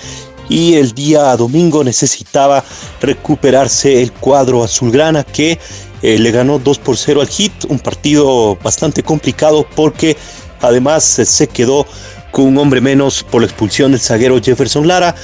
y 0.48 0.74
el 0.74 0.92
día 0.92 1.36
domingo 1.36 1.84
necesitaba 1.84 2.64
recuperarse 3.00 4.02
el 4.02 4.12
cuadro 4.12 4.64
azulgrana 4.64 5.24
que 5.24 5.58
eh, 6.02 6.18
le 6.18 6.30
ganó 6.30 6.58
2 6.58 6.78
por 6.78 6.96
0 6.96 7.20
al 7.20 7.28
Hit, 7.28 7.52
un 7.68 7.78
partido 7.78 8.56
bastante 8.56 9.02
complicado 9.02 9.66
porque 9.76 10.16
además 10.60 11.04
se 11.04 11.46
quedó 11.46 11.86
con 12.32 12.46
un 12.46 12.58
hombre 12.58 12.80
menos 12.80 13.22
por 13.22 13.42
la 13.42 13.46
expulsión 13.46 13.92
del 13.92 14.00
zaguero 14.00 14.40
Jefferson 14.42 14.88
Lara 14.88 15.14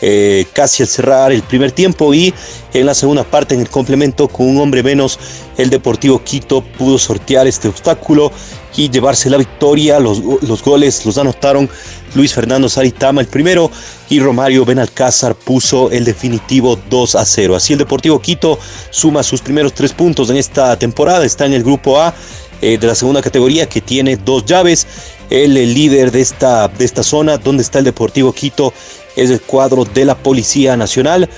eh, 0.00 0.46
casi 0.52 0.82
al 0.82 0.88
cerrar 0.88 1.32
el 1.32 1.42
primer 1.42 1.72
tiempo 1.72 2.14
y 2.14 2.32
en 2.72 2.86
la 2.86 2.94
segunda 2.94 3.24
parte 3.24 3.54
en 3.54 3.60
el 3.60 3.68
complemento 3.68 4.28
con 4.28 4.48
un 4.48 4.60
hombre 4.60 4.82
menos 4.82 5.18
el 5.56 5.70
Deportivo 5.70 6.22
Quito 6.22 6.62
pudo 6.62 6.98
sortear 6.98 7.46
este 7.46 7.68
obstáculo 7.68 8.30
y 8.76 8.88
llevarse 8.90 9.28
la 9.28 9.38
victoria. 9.38 9.98
Los, 9.98 10.22
los 10.42 10.62
goles 10.62 11.04
los 11.04 11.18
anotaron 11.18 11.68
Luis 12.14 12.32
Fernando 12.32 12.68
Saritama 12.68 13.20
el 13.20 13.26
primero 13.26 13.70
y 14.08 14.20
Romario 14.20 14.64
Benalcázar 14.64 15.34
puso 15.34 15.90
el 15.90 16.04
definitivo 16.04 16.78
2 16.88 17.16
a 17.16 17.24
0. 17.24 17.56
Así 17.56 17.72
el 17.72 17.80
Deportivo 17.80 18.20
Quito 18.20 18.58
suma 18.90 19.22
sus 19.22 19.40
primeros 19.40 19.72
tres 19.74 19.92
puntos 19.92 20.30
en 20.30 20.36
esta 20.36 20.78
temporada, 20.78 21.24
está 21.24 21.44
en 21.46 21.54
el 21.54 21.64
grupo 21.64 22.00
A. 22.00 22.14
Eh, 22.60 22.76
de 22.76 22.88
la 22.88 22.96
segunda 22.96 23.22
categoría 23.22 23.68
que 23.68 23.80
tiene 23.80 24.16
dos 24.16 24.44
llaves. 24.44 24.86
El, 25.30 25.56
el 25.56 25.74
líder 25.74 26.10
de 26.10 26.22
esta, 26.22 26.68
de 26.68 26.84
esta 26.84 27.02
zona, 27.02 27.36
donde 27.36 27.62
está 27.62 27.78
el 27.78 27.84
Deportivo 27.84 28.32
Quito, 28.32 28.72
es 29.16 29.30
el 29.30 29.40
cuadro 29.40 29.84
de 29.84 30.04
la 30.04 30.16
Policía 30.16 30.76
Nacional 30.76 31.28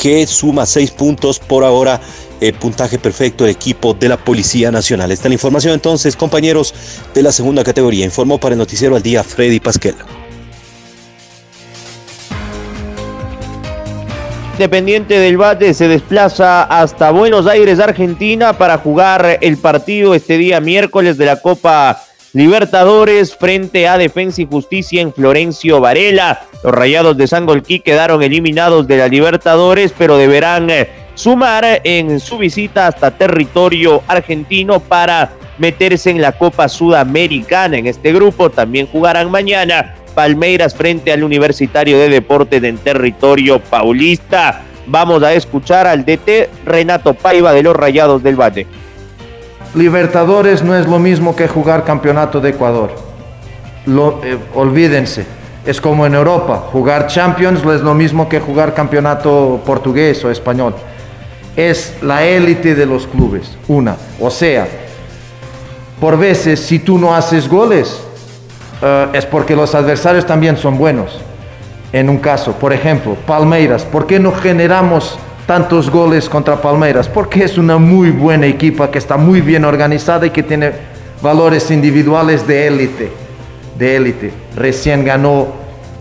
que 0.00 0.26
suma 0.26 0.66
seis 0.66 0.90
puntos 0.90 1.38
por 1.38 1.64
ahora. 1.64 2.00
Eh, 2.42 2.54
puntaje 2.54 2.98
perfecto 2.98 3.44
el 3.44 3.50
equipo 3.50 3.92
de 3.92 4.08
la 4.08 4.16
Policía 4.16 4.70
Nacional. 4.70 5.12
Esta 5.12 5.28
es 5.28 5.30
la 5.30 5.34
información 5.34 5.74
entonces, 5.74 6.16
compañeros 6.16 6.74
de 7.12 7.22
la 7.22 7.32
segunda 7.32 7.62
categoría. 7.62 8.06
Informó 8.06 8.40
para 8.40 8.54
el 8.54 8.58
noticiero 8.58 8.96
al 8.96 9.02
día 9.02 9.22
Freddy 9.22 9.60
Pasquel. 9.60 9.94
Independiente 14.52 15.18
del 15.18 15.36
Bate 15.36 15.72
se 15.74 15.88
desplaza 15.88 16.64
hasta 16.64 17.10
Buenos 17.10 17.46
Aires, 17.46 17.78
Argentina, 17.78 18.54
para 18.54 18.78
jugar 18.78 19.38
el 19.40 19.56
partido 19.56 20.14
este 20.14 20.36
día 20.36 20.60
miércoles 20.60 21.18
de 21.18 21.26
la 21.26 21.40
Copa 21.40 22.02
Libertadores 22.32 23.34
frente 23.34 23.88
a 23.88 23.98
Defensa 23.98 24.40
y 24.42 24.46
Justicia 24.46 25.02
en 25.02 25.12
Florencio 25.12 25.80
Varela. 25.80 26.42
Los 26.62 26.72
Rayados 26.72 27.16
de 27.16 27.26
Sangolquí 27.26 27.80
quedaron 27.80 28.22
eliminados 28.22 28.86
de 28.86 28.98
la 28.98 29.08
Libertadores, 29.08 29.92
pero 29.98 30.16
deberán 30.16 30.70
eh, 30.70 30.88
sumar 31.14 31.80
en 31.82 32.20
su 32.20 32.38
visita 32.38 32.86
hasta 32.86 33.10
territorio 33.10 34.02
argentino 34.06 34.78
para 34.78 35.32
meterse 35.58 36.10
en 36.10 36.22
la 36.22 36.30
Copa 36.30 36.68
Sudamericana. 36.68 37.78
En 37.78 37.88
este 37.88 38.12
grupo 38.12 38.48
también 38.48 38.86
jugarán 38.86 39.28
mañana 39.28 39.96
Palmeiras 40.14 40.76
frente 40.76 41.12
al 41.12 41.24
Universitario 41.24 41.98
de 41.98 42.08
Deportes 42.08 42.62
en 42.62 42.78
territorio 42.78 43.58
paulista. 43.58 44.62
Vamos 44.86 45.24
a 45.24 45.32
escuchar 45.32 45.88
al 45.88 46.04
DT 46.04 46.48
Renato 46.64 47.14
Paiva 47.14 47.52
de 47.52 47.64
los 47.64 47.74
Rayados 47.74 48.22
del 48.22 48.40
Valle. 48.40 48.68
Libertadores 49.74 50.64
no 50.64 50.74
es 50.74 50.86
lo 50.86 50.98
mismo 50.98 51.36
que 51.36 51.46
jugar 51.46 51.84
campeonato 51.84 52.40
de 52.40 52.50
Ecuador. 52.50 52.90
Eh, 53.86 54.38
olvídense. 54.54 55.24
Es 55.64 55.80
como 55.80 56.06
en 56.06 56.14
Europa, 56.14 56.64
jugar 56.72 57.06
Champions 57.06 57.62
no 57.62 57.72
es 57.72 57.82
lo 57.82 57.94
mismo 57.94 58.28
que 58.28 58.40
jugar 58.40 58.74
campeonato 58.74 59.60
portugués 59.64 60.24
o 60.24 60.30
español. 60.30 60.74
Es 61.54 61.96
la 62.02 62.24
élite 62.24 62.74
de 62.74 62.86
los 62.86 63.06
clubes, 63.06 63.56
una. 63.68 63.96
O 64.18 64.30
sea, 64.30 64.66
por 66.00 66.18
veces 66.18 66.60
si 66.60 66.78
tú 66.78 66.98
no 66.98 67.14
haces 67.14 67.46
goles, 67.48 68.00
eh, 68.82 69.08
es 69.12 69.26
porque 69.26 69.54
los 69.54 69.74
adversarios 69.74 70.26
también 70.26 70.56
son 70.56 70.78
buenos. 70.78 71.20
En 71.92 72.08
un 72.08 72.18
caso, 72.18 72.52
por 72.52 72.72
ejemplo, 72.72 73.16
Palmeiras, 73.26 73.84
¿por 73.84 74.06
qué 74.06 74.18
no 74.18 74.32
generamos 74.32 75.18
tantos 75.50 75.90
goles 75.90 76.28
contra 76.28 76.62
Palmeiras, 76.62 77.08
porque 77.08 77.42
es 77.42 77.58
una 77.58 77.76
muy 77.76 78.12
buena 78.12 78.46
equipa 78.46 78.88
que 78.88 78.98
está 78.98 79.16
muy 79.16 79.40
bien 79.40 79.64
organizada 79.64 80.24
y 80.24 80.30
que 80.30 80.44
tiene 80.44 80.70
valores 81.20 81.72
individuales 81.72 82.46
de 82.46 82.68
élite, 82.68 83.10
de 83.76 83.96
élite. 83.96 84.32
Recién 84.54 85.04
ganó 85.04 85.48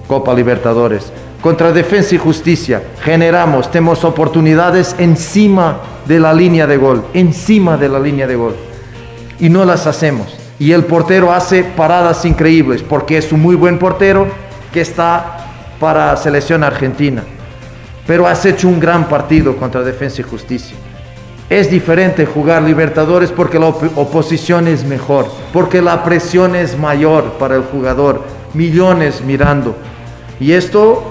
Copa 0.08 0.36
Libertadores. 0.36 1.12
Contra 1.42 1.72
Defensa 1.72 2.14
y 2.14 2.20
Justicia 2.20 2.84
generamos, 3.02 3.72
tenemos 3.72 4.04
oportunidades 4.04 4.96
encima 5.00 5.80
de 6.06 6.20
la 6.20 6.32
línea 6.32 6.68
de 6.68 6.78
gol, 6.78 7.06
encima 7.16 7.76
de 7.76 7.90
la 7.90 8.00
línea 8.00 8.28
de 8.28 8.36
gol. 8.36 8.56
Y 9.40 9.50
no 9.50 9.66
las 9.66 9.88
hacemos. 9.88 10.28
Y 10.60 10.74
el 10.74 10.84
portero 10.84 11.34
hace 11.34 11.64
paradas 11.64 12.24
increíbles 12.24 12.84
porque 12.84 13.18
es 13.18 13.32
un 13.32 13.42
muy 13.42 13.56
buen 13.56 13.80
portero 13.80 14.28
que 14.72 14.82
está 14.82 15.38
para 15.80 16.16
selección 16.18 16.64
argentina 16.64 17.24
pero 18.10 18.26
has 18.26 18.44
hecho 18.44 18.68
un 18.68 18.80
gran 18.80 19.08
partido 19.08 19.56
contra 19.56 19.84
Defensa 19.84 20.22
y 20.22 20.24
Justicia. 20.24 20.76
Es 21.48 21.70
diferente 21.70 22.26
jugar 22.26 22.64
Libertadores 22.64 23.32
porque 23.32 23.60
la 23.60 23.68
op 23.68 23.84
oposición 23.96 24.68
es 24.68 24.84
mejor, 24.84 25.28
porque 25.54 25.80
la 25.80 26.04
presión 26.04 26.56
es 26.56 26.76
mayor 26.76 27.34
para 27.34 27.56
el 27.56 27.62
jugador, 27.62 28.24
millones 28.56 29.22
mirando. 29.22 29.76
Y 30.40 30.54
esto, 30.54 31.04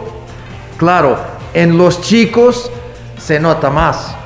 claro, 0.77 1.17
en 1.55 1.79
los 1.79 2.01
chicos 2.01 2.69
se 3.17 3.39
nota 3.39 3.71
más. 3.71 4.17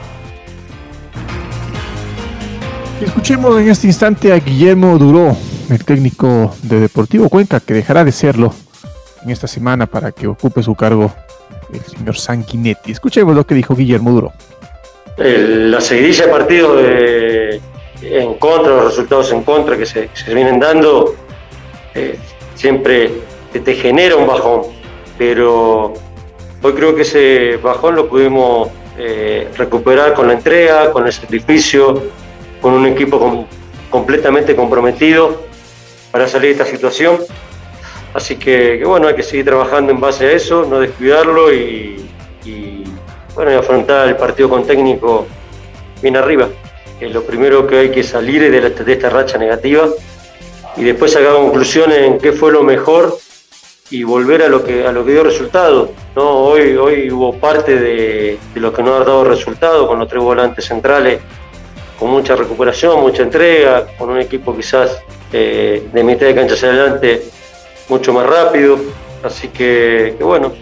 Escuchemos 3.03 3.61
en 3.61 3.69
este 3.69 3.87
instante 3.87 4.33
a 4.33 4.37
Guillermo 4.37 4.97
Duró, 4.97 5.37
el 5.69 5.85
técnico 5.85 6.55
de 6.63 6.81
Deportivo 6.81 7.29
Cuenca, 7.29 7.61
que 7.61 7.75
dejará 7.75 8.03
de 8.03 8.13
serlo 8.13 8.55
en 9.23 9.29
esta 9.29 9.47
semana 9.47 9.85
para 9.85 10.11
que 10.11 10.27
ocupe 10.27 10.63
su 10.63 10.75
cargo 10.75 11.13
el 11.73 11.83
señor 11.85 12.17
Sanguinetti. 12.17 12.93
Escuchemos 12.93 13.35
lo 13.35 13.45
que 13.45 13.55
dijo 13.55 13.75
Guillermo 13.75 14.11
Duró 14.11 14.33
la 15.17 15.81
seguidilla 15.81 16.27
de 16.27 16.31
partidos 16.31 16.81
en 18.03 18.35
contra, 18.35 18.73
los 18.73 18.85
resultados 18.87 19.33
en 19.33 19.43
contra 19.43 19.77
que 19.77 19.87
se, 19.87 20.09
vienen 20.35 20.59
dando, 20.59 21.15
eh, 21.95 22.19
siempre 22.55 23.13
te, 23.53 23.75
genera 23.75 24.17
un 24.17 24.27
bajón, 24.27 24.63
pero 25.19 25.95
hoy 26.63 26.73
creo 26.73 26.95
que 26.95 27.03
ese 27.03 27.59
bajón 27.63 27.95
lo 27.95 28.09
pudimos 28.09 28.71
eh, 28.99 29.49
recuperar 29.57 30.15
con 30.15 30.27
la 30.27 30.35
entrega, 30.35 30.91
con 30.93 31.07
el 31.07 31.13
sacrificio, 31.13 32.03
con 32.61 32.75
un 32.75 32.87
equipo 32.87 33.47
completamente 33.91 34.57
comprometido 34.57 35.43
para 36.11 36.27
salir 36.27 36.57
de 36.57 36.63
esta 36.63 36.67
situación. 36.67 37.19
Así 38.15 38.37
que, 38.37 38.83
bueno, 38.85 39.09
hay 39.09 39.15
que 39.15 39.23
seguir 39.23 39.47
trabajando 39.47 39.93
en 39.93 40.01
base 40.01 40.27
a 40.27 40.33
eso, 40.33 40.67
no 40.69 40.81
descuidarlo 40.81 41.53
y 41.53 42.03
bueno, 43.35 43.59
afrontar 43.59 44.09
el 44.09 44.17
partido 44.17 44.49
con 44.49 44.67
técnico 44.67 45.27
bien 46.03 46.17
arriba. 46.17 46.49
lo 47.01 47.23
primero 47.25 47.67
que 47.67 47.79
hay 47.79 47.91
que 47.91 48.03
salir 48.03 48.43
es 48.43 48.53
de, 48.85 48.93
esta 48.93 49.11
racha 49.11 49.39
negativa 49.39 49.89
y 50.77 50.85
después 50.85 51.13
sacar 51.13 51.35
conclusiones 51.35 51.99
en 51.99 52.19
qué 52.19 52.33
fue 52.33 52.53
lo 52.53 52.63
mejor 52.63 53.19
y 53.91 54.05
volver 54.05 54.43
a 54.43 54.49
lo 54.49 54.65
que 54.65 54.87
a 54.87 54.93
lo 54.93 55.05
que 55.05 55.13
dio 55.13 55.25
resultado. 55.25 55.93
¿no? 56.15 56.31
Hoy, 56.31 56.77
hoy 56.77 57.11
hubo 57.11 57.35
parte 57.35 57.77
de, 57.79 58.39
lo 58.55 58.73
que 58.73 58.83
no 58.83 58.95
ha 58.95 58.99
dado 59.01 59.25
resultado 59.25 59.87
con 59.87 59.99
los 59.99 60.09
tres 60.09 60.23
volantes 60.23 60.65
centrales, 60.65 61.21
con 61.99 62.11
mucha 62.11 62.37
recuperación, 62.37 63.01
mucha 63.01 63.23
entrega, 63.23 63.87
con 63.99 64.11
un 64.11 64.19
equipo 64.19 64.55
quizás 64.57 64.99
eh, 65.33 65.89
de 65.93 66.05
mitad 66.05 66.27
de 66.27 66.35
cancha 66.35 66.55
hacia 66.55 66.69
adelante 66.69 67.23
mucho 67.93 68.13
más 68.13 68.27
rápido. 68.27 68.79
Así 69.23 69.49
que 69.49 70.17
bueno, 70.21 70.53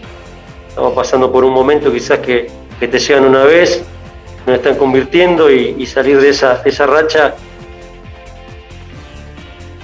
estamos 0.67 0.93
pasando 0.93 1.31
por 1.31 1.43
un 1.43 1.53
momento 1.53 1.91
quizás 1.91 2.19
que, 2.19 2.47
que 2.79 2.87
te 2.87 2.99
llegan 2.99 3.25
una 3.25 3.43
vez, 3.43 3.83
nos 4.45 4.57
están 4.57 4.75
convirtiendo 4.75 5.49
y, 5.49 5.85
salir 5.85 6.19
de 6.19 6.29
esa, 6.29 6.61
esa 6.65 6.85
racha 6.85 7.33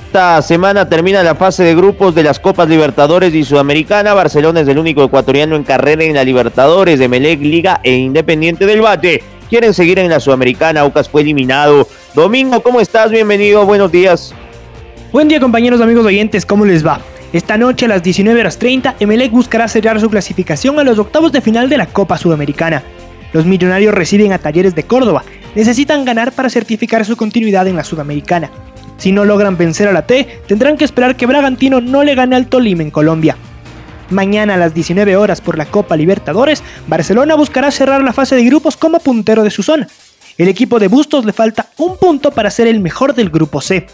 esta 0.08 0.42
semana 0.42 0.88
termina 0.88 1.22
la 1.22 1.36
fase 1.36 1.63
de 1.63 1.75
grupos 1.75 2.16
de 2.16 2.24
las 2.24 2.39
Copas 2.39 2.68
Libertadores 2.70 3.36
y 3.36 3.44
Sudamericana. 3.44 4.13
Barcelona 4.13 4.62
es 4.62 4.68
el 4.68 4.80
único 4.80 5.04
ecuatoriano 5.04 5.56
en 5.56 5.63
carrera 5.63 6.06
en 6.06 6.16
la 6.16 6.24
Libertadores 6.24 6.98
de 6.98 7.08
Melec 7.10 7.42
Liga 7.42 7.82
e 7.84 7.94
Independiente 7.94 8.66
del 8.66 8.82
Bate. 8.82 9.22
Quieren 9.50 9.74
seguir 9.74 10.00
en 10.00 10.10
la 10.10 10.22
Sudamericana. 10.22 10.82
Aucas 10.82 11.10
fue 11.10 11.22
eliminado. 11.22 11.88
Domingo, 12.16 12.63
¿cómo 12.63 12.80
estás? 12.80 13.12
Bienvenido. 13.12 13.66
Buenos 13.66 13.92
días. 13.92 14.34
Buen 15.12 15.27
día, 15.27 15.42
compañeros, 15.42 15.82
amigos 15.82 16.06
oyentes. 16.06 16.46
¿Cómo 16.46 16.66
les 16.66 16.84
va? 16.84 17.00
Esta 17.34 17.57
noche 17.57 17.86
a 17.86 17.89
las 17.89 18.03
19 18.03 18.39
horas 18.39 18.57
30, 18.57 18.96
Emelec 19.01 19.31
buscará 19.31 19.67
cerrar 19.67 20.00
su 20.00 20.10
clasificación 20.10 20.79
a 20.79 20.84
los 20.84 20.98
octavos 20.98 21.34
de 21.34 21.41
final 21.41 21.67
de 21.67 21.77
la 21.77 21.88
Copa 21.88 22.17
Sudamericana. 22.17 22.84
Los 23.34 23.46
millonarios 23.46 23.93
reciben 23.93 24.31
a 24.31 24.39
Talleres 24.39 24.75
de 24.75 24.84
Córdoba. 24.84 25.25
Necesitan 25.53 26.05
ganar 26.05 26.31
para 26.31 26.50
certificar 26.50 27.03
su 27.03 27.17
continuidad 27.17 27.67
en 27.67 27.75
la 27.75 27.84
Sudamericana. 27.84 28.50
Si 28.98 29.12
no 29.12 29.25
logran 29.25 29.57
vencer 29.57 29.89
a 29.89 29.91
la 29.91 30.07
T, 30.07 30.41
tendrán 30.48 30.77
que 30.77 30.86
esperar 30.86 31.17
que 31.17 31.25
Bragantino 31.25 31.81
no 31.81 32.03
le 32.03 32.15
gane 32.15 32.38
al 32.38 32.48
Tolima 32.48 32.84
en 32.84 32.91
Colombia. 32.91 33.36
Mañana 34.10 34.53
a 34.53 34.57
las 34.57 34.74
19 34.74 35.17
horas 35.17 35.41
por 35.41 35.57
la 35.57 35.65
Copa 35.65 35.98
Libertadores, 35.98 36.63
Barcelona 36.88 37.36
buscará 37.36 37.72
cerrar 37.72 38.01
la 38.03 38.13
fase 38.13 38.38
de 38.38 38.46
grupos 38.46 38.77
como 38.77 39.00
puntero 39.00 39.43
de 39.43 39.51
su 39.51 39.63
zona. 39.63 39.89
El 40.38 40.48
equipo 40.48 40.79
de 40.79 40.88
Bustos 40.88 41.25
le 41.25 41.34
falta 41.34 41.68
un 41.77 41.98
punto 41.98 42.31
para 42.31 42.51
ser 42.51 42.68
el 42.68 42.79
mejor 42.79 43.13
del 43.13 43.29
grupo 43.29 43.59
C. 43.59 43.85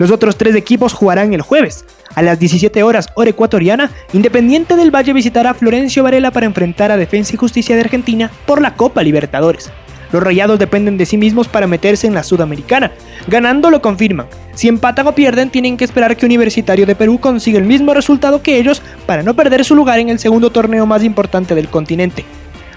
Los 0.00 0.10
otros 0.10 0.38
tres 0.38 0.56
equipos 0.56 0.94
jugarán 0.94 1.34
el 1.34 1.42
jueves. 1.42 1.84
A 2.14 2.22
las 2.22 2.38
17 2.38 2.82
horas 2.82 3.08
hora 3.16 3.28
ecuatoriana, 3.28 3.90
Independiente 4.14 4.74
del 4.74 4.90
Valle 4.90 5.12
visitará 5.12 5.50
a 5.50 5.54
Florencio 5.54 6.02
Varela 6.02 6.30
para 6.30 6.46
enfrentar 6.46 6.90
a 6.90 6.96
Defensa 6.96 7.34
y 7.34 7.36
Justicia 7.36 7.74
de 7.74 7.82
Argentina 7.82 8.30
por 8.46 8.62
la 8.62 8.76
Copa 8.76 9.02
Libertadores. 9.02 9.70
Los 10.10 10.22
rayados 10.22 10.58
dependen 10.58 10.96
de 10.96 11.04
sí 11.04 11.18
mismos 11.18 11.48
para 11.48 11.66
meterse 11.66 12.06
en 12.06 12.14
la 12.14 12.22
Sudamericana. 12.22 12.92
Ganando 13.28 13.68
lo 13.68 13.82
confirman. 13.82 14.26
Si 14.54 14.68
empatan 14.68 15.06
o 15.06 15.14
pierden, 15.14 15.50
tienen 15.50 15.76
que 15.76 15.84
esperar 15.84 16.16
que 16.16 16.24
Universitario 16.24 16.86
de 16.86 16.96
Perú 16.96 17.20
consiga 17.20 17.58
el 17.58 17.66
mismo 17.66 17.92
resultado 17.92 18.42
que 18.42 18.56
ellos 18.56 18.80
para 19.04 19.22
no 19.22 19.34
perder 19.34 19.66
su 19.66 19.74
lugar 19.74 19.98
en 19.98 20.08
el 20.08 20.18
segundo 20.18 20.48
torneo 20.48 20.86
más 20.86 21.04
importante 21.04 21.54
del 21.54 21.68
continente. 21.68 22.24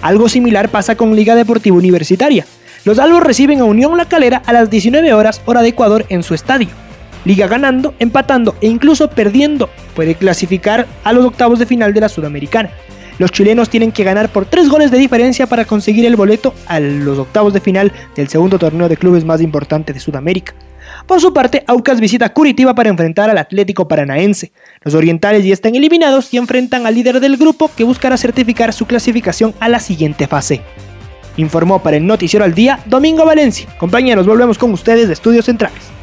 Algo 0.02 0.28
similar 0.28 0.68
pasa 0.68 0.98
con 0.98 1.16
Liga 1.16 1.36
Deportiva 1.36 1.78
Universitaria. 1.78 2.46
Los 2.84 3.00
albos 3.00 3.24
reciben 3.24 3.62
a 3.62 3.64
Unión 3.64 3.96
La 3.96 4.10
Calera 4.10 4.42
a 4.46 4.52
las 4.52 4.70
19 4.70 5.14
horas 5.14 5.42
hora 5.46 5.62
de 5.62 5.70
Ecuador 5.70 6.06
en 6.10 6.22
su 6.22 6.34
estadio. 6.34 6.68
Liga 7.26 7.48
ganando, 7.48 7.94
empatando 8.00 8.56
e 8.62 8.68
incluso 8.68 9.10
perdiendo 9.10 9.70
puede 9.96 10.16
clasificar 10.16 10.88
a 11.04 11.14
los 11.14 11.26
octavos 11.26 11.60
de 11.60 11.66
final 11.66 11.94
de 11.94 12.02
la 12.02 12.10
Sudamericana. 12.10 12.70
Los 13.20 13.32
chilenos 13.32 13.70
tienen 13.70 13.92
que 13.92 14.04
ganar 14.04 14.30
por 14.30 14.46
tres 14.46 14.70
goles 14.70 14.90
de 14.92 14.98
diferencia 14.98 15.48
para 15.48 15.66
conseguir 15.66 16.06
el 16.06 16.16
boleto 16.16 16.54
a 16.68 16.80
los 16.80 17.20
octavos 17.20 17.54
de 17.54 17.62
final 17.62 17.92
del 18.16 18.28
segundo 18.28 18.58
torneo 18.58 18.90
de 18.90 18.98
clubes 18.98 19.24
más 19.24 19.40
importante 19.42 19.94
de 19.94 20.00
Sudamérica. 20.00 20.54
Por 21.08 21.22
su 21.22 21.34
parte, 21.34 21.64
Aucas 21.68 22.00
visita 22.00 22.34
Curitiba 22.34 22.74
para 22.74 22.90
enfrentar 22.90 23.30
al 23.30 23.38
Atlético 23.38 23.88
Paranaense. 23.88 24.52
Los 24.82 24.96
orientales 24.96 25.46
ya 25.46 25.54
están 25.54 25.76
eliminados 25.76 26.34
y 26.34 26.38
enfrentan 26.38 26.86
al 26.86 26.96
líder 26.96 27.20
del 27.20 27.38
grupo 27.38 27.70
que 27.76 27.84
buscará 27.84 28.18
certificar 28.18 28.74
su 28.74 28.86
clasificación 28.86 29.54
a 29.60 29.70
la 29.70 29.80
siguiente 29.80 30.28
fase. 30.28 30.62
Informó 31.38 31.82
para 31.82 31.98
el 31.98 32.06
Noticiero 32.06 32.46
al 32.46 32.54
Día 32.54 32.80
Domingo 32.86 33.26
Valencia. 33.26 33.68
Compañeros, 33.78 34.26
volvemos 34.26 34.58
con 34.58 34.72
ustedes 34.72 35.08
de 35.08 35.14
Estudios 35.14 35.46
Centrales. 35.46 36.03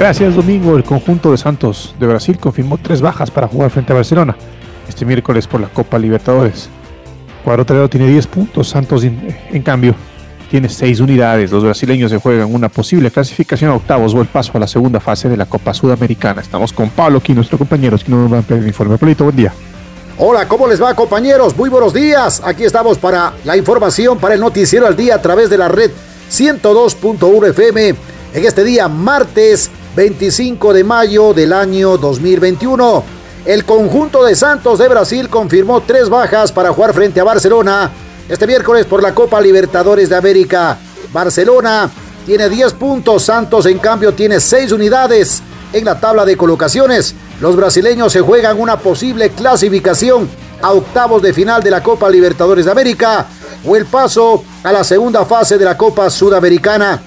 Gracias, 0.00 0.34
Domingo. 0.34 0.78
El 0.78 0.82
conjunto 0.82 1.30
de 1.30 1.36
Santos 1.36 1.94
de 2.00 2.06
Brasil 2.06 2.38
confirmó 2.38 2.78
tres 2.78 3.02
bajas 3.02 3.30
para 3.30 3.46
jugar 3.46 3.70
frente 3.70 3.92
a 3.92 3.96
Barcelona 3.96 4.34
este 4.88 5.04
miércoles 5.04 5.46
por 5.46 5.60
la 5.60 5.68
Copa 5.68 5.98
Libertadores. 5.98 6.70
Cuadro 7.44 7.86
tiene 7.86 8.08
10 8.08 8.26
puntos, 8.28 8.70
Santos 8.70 9.04
en, 9.04 9.62
cambio 9.62 9.94
tiene 10.50 10.70
6 10.70 11.00
unidades. 11.00 11.52
Los 11.52 11.64
brasileños 11.64 12.10
se 12.10 12.16
juegan 12.16 12.54
una 12.54 12.70
posible 12.70 13.10
clasificación 13.10 13.72
a 13.72 13.74
octavos 13.74 14.14
o 14.14 14.22
el 14.22 14.26
paso 14.26 14.52
a 14.54 14.60
la 14.60 14.66
segunda 14.66 15.00
fase 15.00 15.28
de 15.28 15.36
la 15.36 15.44
Copa 15.44 15.74
Sudamericana. 15.74 16.40
Estamos 16.40 16.72
con 16.72 16.88
Pablo 16.88 17.18
aquí, 17.18 17.34
nuestro 17.34 17.58
compañero, 17.58 17.98
que 17.98 18.10
nos 18.10 18.32
va 18.32 18.38
a 18.38 18.42
pedir 18.42 18.62
el 18.62 18.68
informe. 18.68 18.96
Polito, 18.96 19.24
buen 19.24 19.36
día. 19.36 19.52
Hola, 20.16 20.48
¿cómo 20.48 20.66
les 20.66 20.82
va 20.82 20.94
compañeros? 20.94 21.54
Muy 21.54 21.68
buenos 21.68 21.92
días. 21.92 22.40
Aquí 22.42 22.64
estamos 22.64 22.96
para 22.96 23.34
la 23.44 23.54
información, 23.54 24.18
para 24.18 24.32
el 24.32 24.40
noticiero 24.40 24.86
al 24.86 24.96
día 24.96 25.16
a 25.16 25.20
través 25.20 25.50
de 25.50 25.58
la 25.58 25.68
red 25.68 25.90
102.1 26.30 27.50
FM 27.50 27.94
en 28.32 28.44
este 28.46 28.64
día 28.64 28.88
martes 28.88 29.70
25 30.00 30.72
de 30.72 30.82
mayo 30.82 31.34
del 31.34 31.52
año 31.52 31.98
2021. 31.98 33.04
El 33.44 33.66
conjunto 33.66 34.24
de 34.24 34.34
Santos 34.34 34.78
de 34.78 34.88
Brasil 34.88 35.28
confirmó 35.28 35.82
tres 35.82 36.08
bajas 36.08 36.52
para 36.52 36.72
jugar 36.72 36.94
frente 36.94 37.20
a 37.20 37.24
Barcelona 37.24 37.90
este 38.26 38.46
miércoles 38.46 38.86
por 38.86 39.02
la 39.02 39.14
Copa 39.14 39.42
Libertadores 39.42 40.08
de 40.08 40.16
América. 40.16 40.78
Barcelona 41.12 41.90
tiene 42.24 42.48
10 42.48 42.72
puntos, 42.72 43.24
Santos 43.24 43.66
en 43.66 43.78
cambio 43.78 44.14
tiene 44.14 44.40
6 44.40 44.72
unidades 44.72 45.42
en 45.70 45.84
la 45.84 46.00
tabla 46.00 46.24
de 46.24 46.34
colocaciones. 46.34 47.14
Los 47.38 47.54
brasileños 47.54 48.10
se 48.10 48.22
juegan 48.22 48.58
una 48.58 48.78
posible 48.78 49.28
clasificación 49.28 50.30
a 50.62 50.72
octavos 50.72 51.20
de 51.20 51.34
final 51.34 51.62
de 51.62 51.72
la 51.72 51.82
Copa 51.82 52.08
Libertadores 52.08 52.64
de 52.64 52.70
América 52.70 53.26
o 53.66 53.76
el 53.76 53.84
paso 53.84 54.44
a 54.62 54.72
la 54.72 54.82
segunda 54.82 55.26
fase 55.26 55.58
de 55.58 55.64
la 55.66 55.76
Copa 55.76 56.08
Sudamericana. 56.08 57.02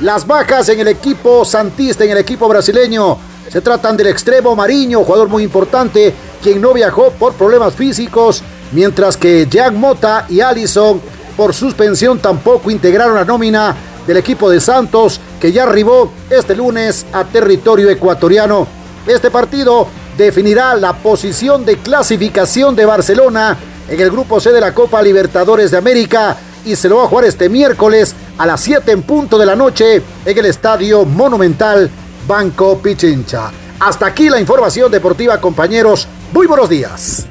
Las 0.00 0.26
bajas 0.26 0.68
en 0.70 0.80
el 0.80 0.88
equipo 0.88 1.44
santista, 1.44 2.04
en 2.04 2.10
el 2.10 2.18
equipo 2.18 2.48
brasileño, 2.48 3.16
se 3.48 3.60
tratan 3.60 3.96
del 3.96 4.08
extremo 4.08 4.56
Mariño, 4.56 5.04
jugador 5.04 5.28
muy 5.28 5.44
importante, 5.44 6.12
quien 6.42 6.60
no 6.60 6.72
viajó 6.72 7.12
por 7.12 7.34
problemas 7.34 7.74
físicos, 7.74 8.42
mientras 8.72 9.16
que 9.16 9.46
Jack 9.48 9.72
Mota 9.72 10.26
y 10.28 10.40
Allison 10.40 11.00
por 11.36 11.54
suspensión 11.54 12.18
tampoco 12.18 12.72
integraron 12.72 13.14
la 13.14 13.24
nómina 13.24 13.76
del 14.04 14.16
equipo 14.16 14.50
de 14.50 14.60
Santos, 14.60 15.20
que 15.40 15.52
ya 15.52 15.62
arribó 15.62 16.12
este 16.28 16.56
lunes 16.56 17.06
a 17.12 17.22
territorio 17.22 17.88
ecuatoriano. 17.88 18.66
Este 19.06 19.30
partido 19.30 19.86
definirá 20.18 20.74
la 20.74 20.92
posición 20.92 21.64
de 21.64 21.76
clasificación 21.76 22.74
de 22.74 22.84
Barcelona 22.84 23.56
en 23.88 24.00
el 24.00 24.10
grupo 24.10 24.40
C 24.40 24.50
de 24.50 24.60
la 24.60 24.74
Copa 24.74 25.00
Libertadores 25.02 25.70
de 25.70 25.76
América 25.76 26.36
y 26.64 26.74
se 26.74 26.88
lo 26.88 26.96
va 26.96 27.04
a 27.04 27.08
jugar 27.08 27.26
este 27.26 27.48
miércoles 27.48 28.14
a 28.38 28.46
las 28.46 28.60
7 28.60 28.90
en 28.92 29.02
punto 29.02 29.38
de 29.38 29.46
la 29.46 29.56
noche 29.56 30.02
en 30.24 30.38
el 30.38 30.46
Estadio 30.46 31.04
Monumental 31.04 31.90
Banco 32.26 32.78
Pichincha. 32.78 33.50
Hasta 33.80 34.06
aquí 34.06 34.28
la 34.28 34.40
información 34.40 34.90
deportiva, 34.90 35.40
compañeros. 35.40 36.08
Muy 36.32 36.46
buenos 36.46 36.68
días. 36.68 37.26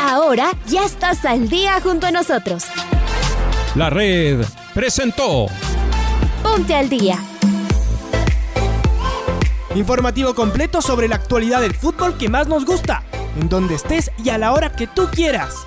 ahora 0.00 0.52
ya 0.66 0.84
estás 0.84 1.24
al 1.24 1.48
día 1.48 1.80
junto 1.82 2.06
a 2.06 2.10
nosotros. 2.10 2.64
La 3.74 3.90
red 3.90 4.44
presentó 4.72 5.46
Ponte 6.42 6.74
al 6.74 6.88
día. 6.88 7.18
Informativo 9.74 10.34
completo 10.34 10.80
sobre 10.80 11.08
la 11.08 11.16
actualidad 11.16 11.60
del 11.60 11.74
fútbol 11.74 12.16
que 12.16 12.28
más 12.28 12.46
nos 12.46 12.64
gusta, 12.64 13.02
en 13.40 13.48
donde 13.48 13.74
estés 13.74 14.12
y 14.22 14.28
a 14.28 14.38
la 14.38 14.52
hora 14.52 14.70
que 14.70 14.86
tú 14.86 15.08
quieras. 15.10 15.66